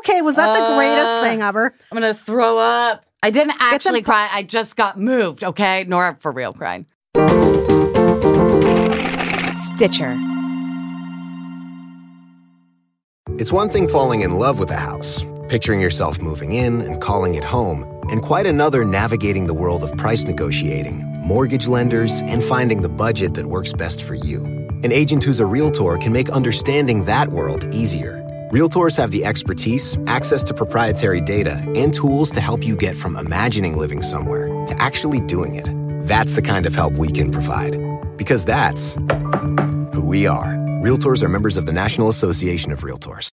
Okay, 0.04 0.22
was 0.22 0.36
that 0.36 0.58
the 0.58 0.76
greatest 0.76 1.06
Uh, 1.08 1.22
thing 1.22 1.42
ever? 1.42 1.74
I'm 1.92 1.98
going 2.00 2.12
to 2.14 2.20
throw 2.20 2.58
up. 2.58 3.06
I 3.24 3.30
didn't 3.30 3.56
actually 3.60 4.00
some- 4.00 4.06
cry. 4.06 4.30
I 4.32 4.42
just 4.44 4.76
got 4.76 5.00
moved, 5.00 5.44
okay? 5.44 5.84
Nora 5.88 6.18
for 6.20 6.32
real 6.32 6.54
crying. 6.54 6.86
Stitcher. 9.76 10.18
It's 13.38 13.52
one 13.52 13.70
thing 13.70 13.88
falling 13.88 14.22
in 14.22 14.40
love 14.40 14.60
with 14.60 14.72
a 14.72 14.76
house, 14.78 15.24
picturing 15.50 15.80
yourself 15.80 16.20
moving 16.20 16.54
in 16.54 16.82
and 16.82 17.00
calling 17.00 17.36
it 17.36 17.44
home, 17.44 17.84
and 18.10 18.22
quite 18.22 18.46
another 18.48 18.84
navigating 18.84 19.46
the 19.46 19.54
world 19.54 19.84
of 19.84 19.96
price 19.98 20.24
negotiating, 20.26 21.04
mortgage 21.24 21.68
lenders, 21.68 22.22
and 22.24 22.44
finding 22.44 22.82
the 22.82 22.90
budget 22.90 23.36
that 23.36 23.46
works 23.46 23.72
best 23.74 24.04
for 24.04 24.16
you. 24.16 24.44
An 24.84 24.92
agent 24.92 25.24
who's 25.24 25.40
a 25.40 25.46
realtor 25.46 25.98
can 25.98 26.12
make 26.12 26.30
understanding 26.30 27.06
that 27.06 27.30
world 27.30 27.72
easier. 27.74 28.21
Realtors 28.52 28.98
have 28.98 29.12
the 29.12 29.24
expertise, 29.24 29.98
access 30.08 30.44
to 30.44 30.54
proprietary 30.54 31.22
data, 31.22 31.64
and 31.74 31.94
tools 31.94 32.30
to 32.32 32.42
help 32.42 32.66
you 32.66 32.76
get 32.76 32.98
from 32.98 33.16
imagining 33.16 33.78
living 33.78 34.02
somewhere 34.02 34.48
to 34.66 34.76
actually 34.78 35.22
doing 35.22 35.56
it. 35.56 35.70
That's 36.06 36.34
the 36.34 36.42
kind 36.42 36.66
of 36.66 36.76
help 36.76 36.96
we 36.96 37.08
can 37.08 37.32
provide. 37.32 37.78
Because 38.18 38.44
that's 38.44 38.98
who 39.94 40.06
we 40.06 40.28
are. 40.28 40.48
Realtors 40.84 41.24
are 41.24 41.30
members 41.30 41.56
of 41.56 41.66
the 41.66 41.72
National 41.72 42.10
Association 42.10 42.74
of 42.74 42.82
Realtors. 42.82 43.31